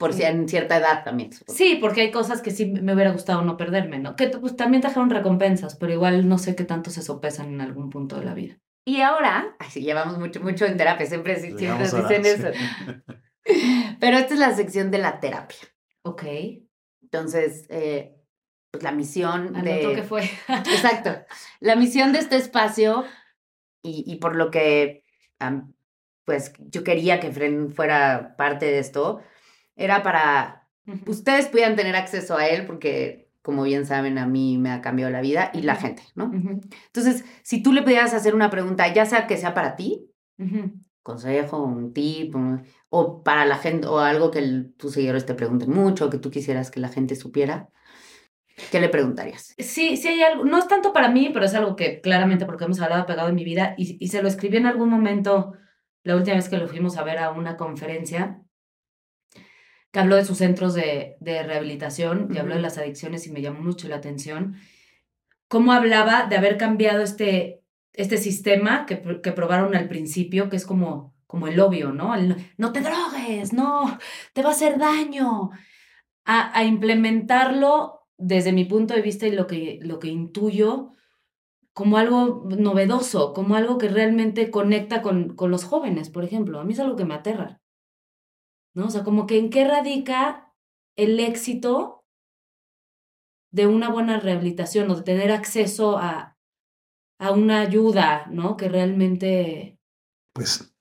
[0.02, 1.32] Por si en cierta edad también.
[1.32, 1.58] supongo.
[1.58, 4.16] Sí, porque hay cosas que sí me hubiera gustado no perderme, ¿no?
[4.16, 7.90] Que pues, también trajeron recompensas, pero igual no sé qué tanto se sopesan en algún
[7.90, 8.60] punto de la vida.
[8.84, 12.48] Y ahora, ay, sí, llevamos mucho, mucho en terapia, siempre, siempre nos dicen eso.
[14.00, 15.60] Pero esta es la sección de la terapia.
[16.04, 16.24] Ok.
[17.04, 18.16] Entonces, eh,
[18.72, 19.78] pues la misión Al de...
[19.78, 20.24] otro que fue.
[20.48, 21.16] Exacto.
[21.60, 23.06] La misión de este espacio,
[23.84, 25.04] y, y por lo que
[25.40, 25.74] am,
[26.26, 29.22] pues yo quería que Fren fuera parte de esto,
[29.76, 30.68] era para
[31.06, 35.12] ustedes pudieran tener acceso a él, porque como bien saben, a mí me ha cambiado
[35.12, 36.26] la vida y la gente, ¿no?
[36.26, 40.08] Ujú, Entonces, si tú le pudieras hacer una pregunta, ya sea que sea para ti,
[41.02, 45.34] consejo, un tip, un- o para la gente, o algo que el- tus seguidores te
[45.34, 47.70] pregunten mucho, que tú quisieras que la gente supiera,
[48.72, 49.56] ¿qué le preguntarías?
[49.58, 52.66] Sí, sí hay algo, no es tanto para mí, pero es algo que claramente porque
[52.66, 55.54] hemos hablado pegado en mi vida y, y se lo escribí en algún momento
[56.04, 58.42] la última vez que lo fuimos a ver a una conferencia
[59.92, 63.42] que habló de sus centros de, de rehabilitación y habló de las adicciones y me
[63.42, 64.56] llamó mucho la atención.
[65.48, 67.62] Cómo hablaba de haber cambiado este,
[67.94, 72.16] este sistema que, que probaron al principio, que es como, como el obvio, ¿no?
[72.16, 74.00] El, no te drogues, no,
[74.34, 75.52] te va a hacer daño.
[76.24, 80.92] A, a implementarlo desde mi punto de vista y lo que, lo que intuyo
[81.74, 86.60] como algo novedoso, como algo que realmente conecta con, con los jóvenes, por ejemplo.
[86.60, 87.61] A mí es algo que me aterra.
[88.74, 88.88] ¿No?
[88.88, 90.54] O sea, como que en qué radica
[90.96, 92.06] el éxito
[93.52, 96.38] de una buena rehabilitación o de tener acceso a,
[97.20, 98.56] a una ayuda, ¿no?
[98.56, 99.78] Que realmente
[100.34, 100.74] Pues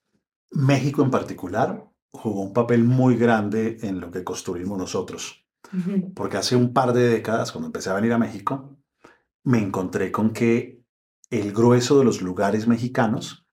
[0.51, 5.47] México en particular jugó un papel muy grande en lo que construimos nosotros.
[6.17, 8.77] Porque hace un par de décadas, cuando empecé a venir a México,
[9.45, 10.83] me encontré con que
[11.31, 13.47] el grueso de los lugares mexicanos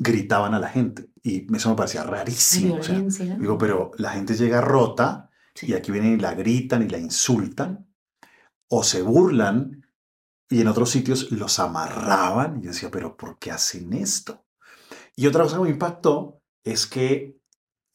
[0.00, 1.10] gritaban a la gente.
[1.22, 2.76] Y eso me parecía rarísimo.
[2.76, 5.30] o sea, digo, pero la gente llega rota
[5.60, 7.86] y aquí vienen y la gritan y la insultan
[8.68, 9.86] o se burlan
[10.48, 14.44] y en otros sitios los amarraban y yo decía, pero ¿por qué hacen esto?
[15.14, 17.38] Y otra cosa que me impactó es que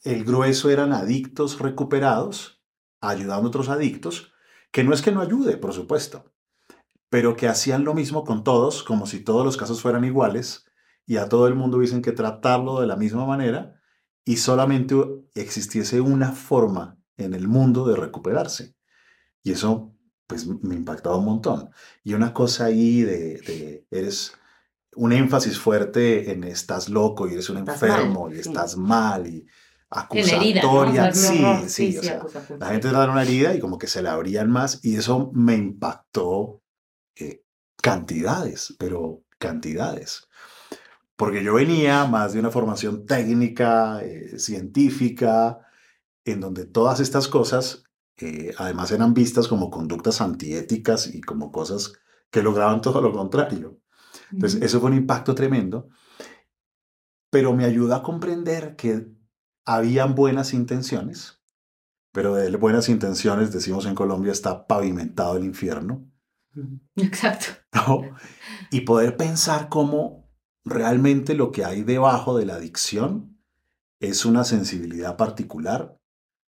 [0.04, 2.62] el grueso eran adictos recuperados,
[3.02, 4.32] ayudando a otros adictos,
[4.72, 6.32] que no es que no ayude, por supuesto,
[7.10, 10.66] pero que hacían lo mismo con todos, como si todos los casos fueran iguales
[11.06, 13.80] y a todo el mundo hubiesen que tratarlo de la misma manera
[14.24, 14.96] y solamente
[15.36, 18.76] existiese una forma en el mundo de recuperarse.
[19.44, 19.96] Y eso,
[20.28, 21.70] pues, me impactaba un montón.
[22.04, 24.34] Y una cosa ahí de, de eres
[24.96, 28.50] un énfasis fuerte en estás loco y eres un Estás enfermo mal, y sí.
[28.50, 29.46] estás mal y
[29.90, 31.14] acusatoria.
[31.14, 32.60] sí, sí, o sea, acusación.
[32.60, 35.56] la gente da una herida y como que se la abrían más y eso me
[35.56, 36.62] impactó
[37.16, 37.44] eh,
[37.82, 40.28] cantidades, pero cantidades.
[41.16, 45.60] Porque yo venía más de una formación técnica, eh, científica,
[46.26, 47.84] en donde todas estas cosas
[48.18, 51.94] eh, además eran vistas como conductas antiéticas y como cosas
[52.30, 53.80] que lograban todo lo contrario.
[54.32, 55.90] Entonces, eso fue un impacto tremendo,
[57.30, 59.08] pero me ayuda a comprender que
[59.66, 61.42] habían buenas intenciones,
[62.12, 66.10] pero de buenas intenciones, decimos en Colombia, está pavimentado el infierno,
[66.96, 67.48] Exacto.
[67.74, 68.02] ¿no?
[68.72, 70.25] Y poder pensar cómo
[70.66, 73.38] realmente lo que hay debajo de la adicción
[74.00, 75.98] es una sensibilidad particular.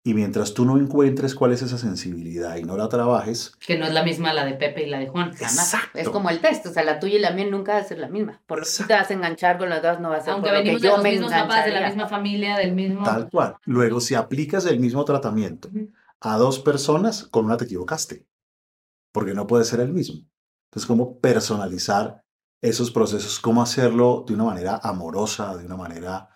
[0.03, 3.85] Y mientras tú no encuentres cuál es esa sensibilidad y no la trabajes, Que no
[3.85, 5.31] es la misma la de Pepe y la de Juan.
[5.31, 5.73] Jamás.
[5.73, 5.99] Exacto.
[5.99, 7.99] Es como el test, o sea, la tuya y la mía nunca va a ser
[7.99, 8.41] la misma.
[8.47, 10.49] Por lo que te vas a enganchar con las dos, no va a ser Aunque
[10.49, 12.73] por lo que venimos de yo los me mismos papás, de la misma familia, del
[12.73, 13.03] mismo.
[13.03, 13.57] tal cual.
[13.65, 15.69] Luego, si aplicas el mismo tratamiento
[16.19, 18.25] a dos personas, con una te equivocaste,
[19.11, 20.25] porque no puede ser el mismo.
[20.71, 22.23] Entonces, cómo personalizar
[22.61, 26.29] esos procesos, cómo hacerlo de una manera amorosa, de una manera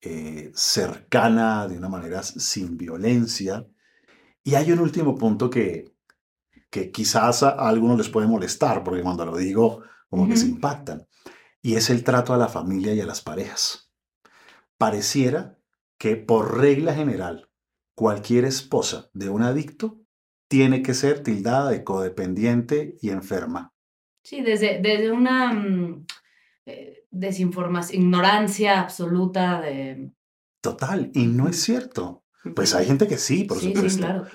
[0.00, 3.66] eh, cercana, de una manera sin violencia.
[4.42, 5.94] Y hay un último punto que,
[6.70, 11.06] que quizás a, algunos les puede molestar, porque cuando lo digo, como que se impactan,
[11.60, 13.90] y es el trato a la familia y a las parejas.
[14.78, 15.58] Pareciera
[15.98, 17.50] que por regla general,
[17.94, 20.00] cualquier esposa de un adicto
[20.48, 23.71] tiene que ser tildada de codependiente y enferma.
[24.22, 26.06] Sí, desde, desde una mm,
[26.66, 30.12] eh, desinformación, ignorancia absoluta de.
[30.60, 32.24] Total, y no es cierto.
[32.54, 34.26] Pues hay gente que sí, por sí, sí, supuesto, claro.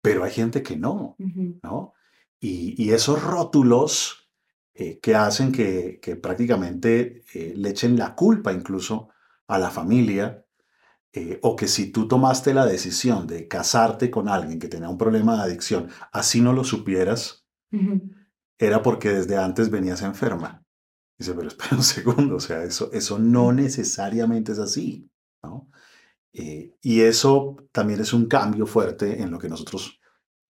[0.00, 1.16] pero hay gente que no.
[1.62, 1.94] ¿no?
[2.40, 4.28] Y, y esos rótulos
[4.74, 9.10] eh, que hacen que, que prácticamente eh, le echen la culpa incluso
[9.46, 10.44] a la familia,
[11.12, 14.96] eh, o que si tú tomaste la decisión de casarte con alguien que tenía un
[14.96, 18.00] problema de adicción, así no lo supieras, Ujú.
[18.66, 20.64] Era porque desde antes venías enferma.
[21.18, 25.10] Dice, pero espera un segundo, o sea, eso, eso no necesariamente es así,
[25.42, 25.68] ¿no?
[26.32, 30.00] Eh, y eso también es un cambio fuerte en lo que nosotros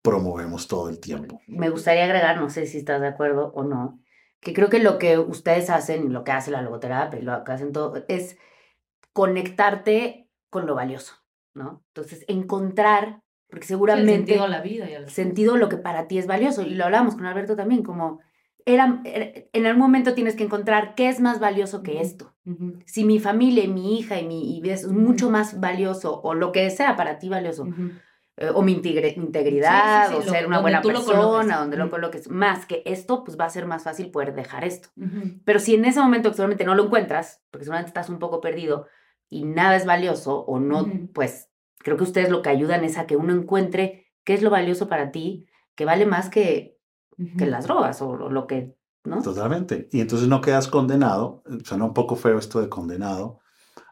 [0.03, 1.41] promovemos todo el tiempo.
[1.47, 4.01] Me gustaría agregar, no sé si estás de acuerdo o no,
[4.41, 7.45] que creo que lo que ustedes hacen y lo que hace la logoterapia y lo
[7.45, 8.37] que hacen todo es
[9.13, 11.15] conectarte con lo valioso,
[11.55, 11.85] ¿no?
[11.89, 13.22] Entonces, encontrar,
[13.53, 16.09] porque Sí, el seguramente sentido a la vida y a la sentido lo que para
[16.09, 16.63] ti es valioso.
[16.63, 18.21] Y lo hablamos con Alberto también, como
[18.65, 22.33] era, en algún momento tienes que encontrar qué es más valioso que esto.
[22.47, 22.79] Ujú.
[22.87, 26.51] Si mi familia y mi hija y mi y es mucho más valioso o lo
[26.51, 27.91] que sea para ti valioso, Ujú.
[28.39, 31.77] eh, o mi integre- integridad, Sí, sí, sí, o ser una buena lo persona, donde
[31.77, 34.89] lo coloques, más que esto, pues va a ser más fácil poder dejar esto.
[34.97, 35.41] Ujú.
[35.45, 38.87] Pero si en ese momento actualmente no lo encuentras, porque seguramente estás un poco perdido
[39.29, 41.51] y nada es valioso o no, pues
[41.83, 44.89] creo que ustedes lo que ayudan es a que uno encuentre qué es lo valioso
[44.89, 46.79] para ti, que vale más que,
[47.39, 49.23] que las drogas o lo, que, ¿no?
[49.23, 49.89] Totalmente.
[49.93, 53.41] Y entonces no quedas condenado, eh, suena un poco feo esto de condenado,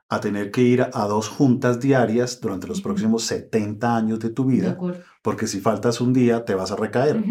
[0.08, 4.44] a tener que ir a dos juntas diarias durante los próximos 70 años de tu
[4.44, 4.76] vida,
[5.22, 7.22] porque si faltas un día te vas a recaer.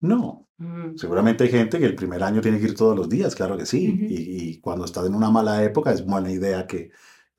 [0.00, 0.96] No, Mm.
[0.96, 3.66] seguramente hay gente que el primer año tiene que ir todos los días, claro que
[3.66, 4.06] sí.
[4.08, 6.90] Y, y cuando estás en una mala época es buena idea que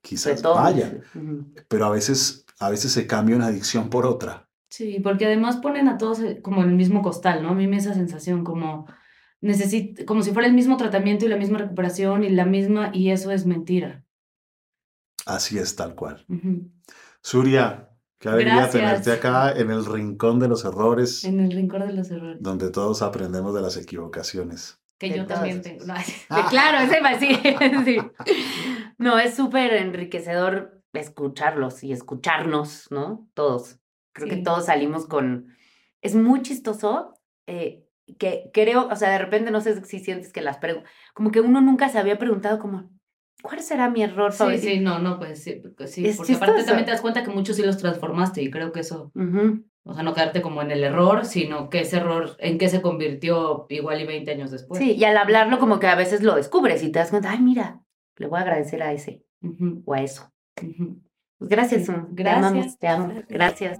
[0.05, 1.45] quizás vaya, Ujú.
[1.67, 4.47] pero a veces, a veces se cambia una adicción por otra.
[4.69, 7.49] Sí, porque además ponen a todos eh, como en el mismo costal, ¿no?
[7.49, 8.85] A mí me da esa sensación como,
[9.41, 13.09] necesit como si fuera el mismo tratamiento y la misma recuperación y la misma, y
[13.09, 14.03] eso es mentira.
[15.25, 16.23] Así es, tal cual.
[16.29, 16.69] Ujú.
[17.21, 17.89] Surya,
[18.19, 22.11] qué alegría tenerte acá en el rincón de los errores, En el rincón de los
[22.11, 22.37] errores.
[22.41, 24.79] donde todos aprendemos de las equivocaciones.
[24.97, 25.83] Que yo también tengo.
[26.29, 27.29] No, claro, ese va sí.
[28.97, 33.27] No, es súper enriquecedor escucharlos y escucharnos, ¿no?
[33.33, 33.79] Todos.
[34.13, 34.43] Creo que Sí.
[34.43, 35.47] todos salimos con...
[36.01, 37.13] Es muy chistoso
[37.47, 37.83] eh,
[38.17, 41.41] que creo, o sea, de repente no sé si sientes que las preguntas, como que
[41.41, 42.89] uno nunca se había preguntado como,
[43.41, 44.63] ¿cuál será mi error Sí, favorito?
[44.63, 47.63] sí, no, no, pues sí, sí, porque aparte también te das cuenta que muchos sí
[47.63, 49.65] los transformaste y creo que eso, Ujú.
[49.83, 52.81] o sea, no quedarte como en el error, sino que ese error, en qué se
[52.81, 54.79] convirtió igual y 20 años después.
[54.79, 57.39] Sí, y al hablarlo como que a veces lo descubres y te das cuenta, ay,
[57.41, 57.81] mira,
[58.17, 59.23] le voy a agradecer a ese
[59.85, 60.31] o a eso.
[61.37, 62.15] Pues gracias, Sí, Sun.
[62.15, 62.45] Te gracias.
[62.45, 63.13] amamos, te amo.
[63.29, 63.79] Gracias.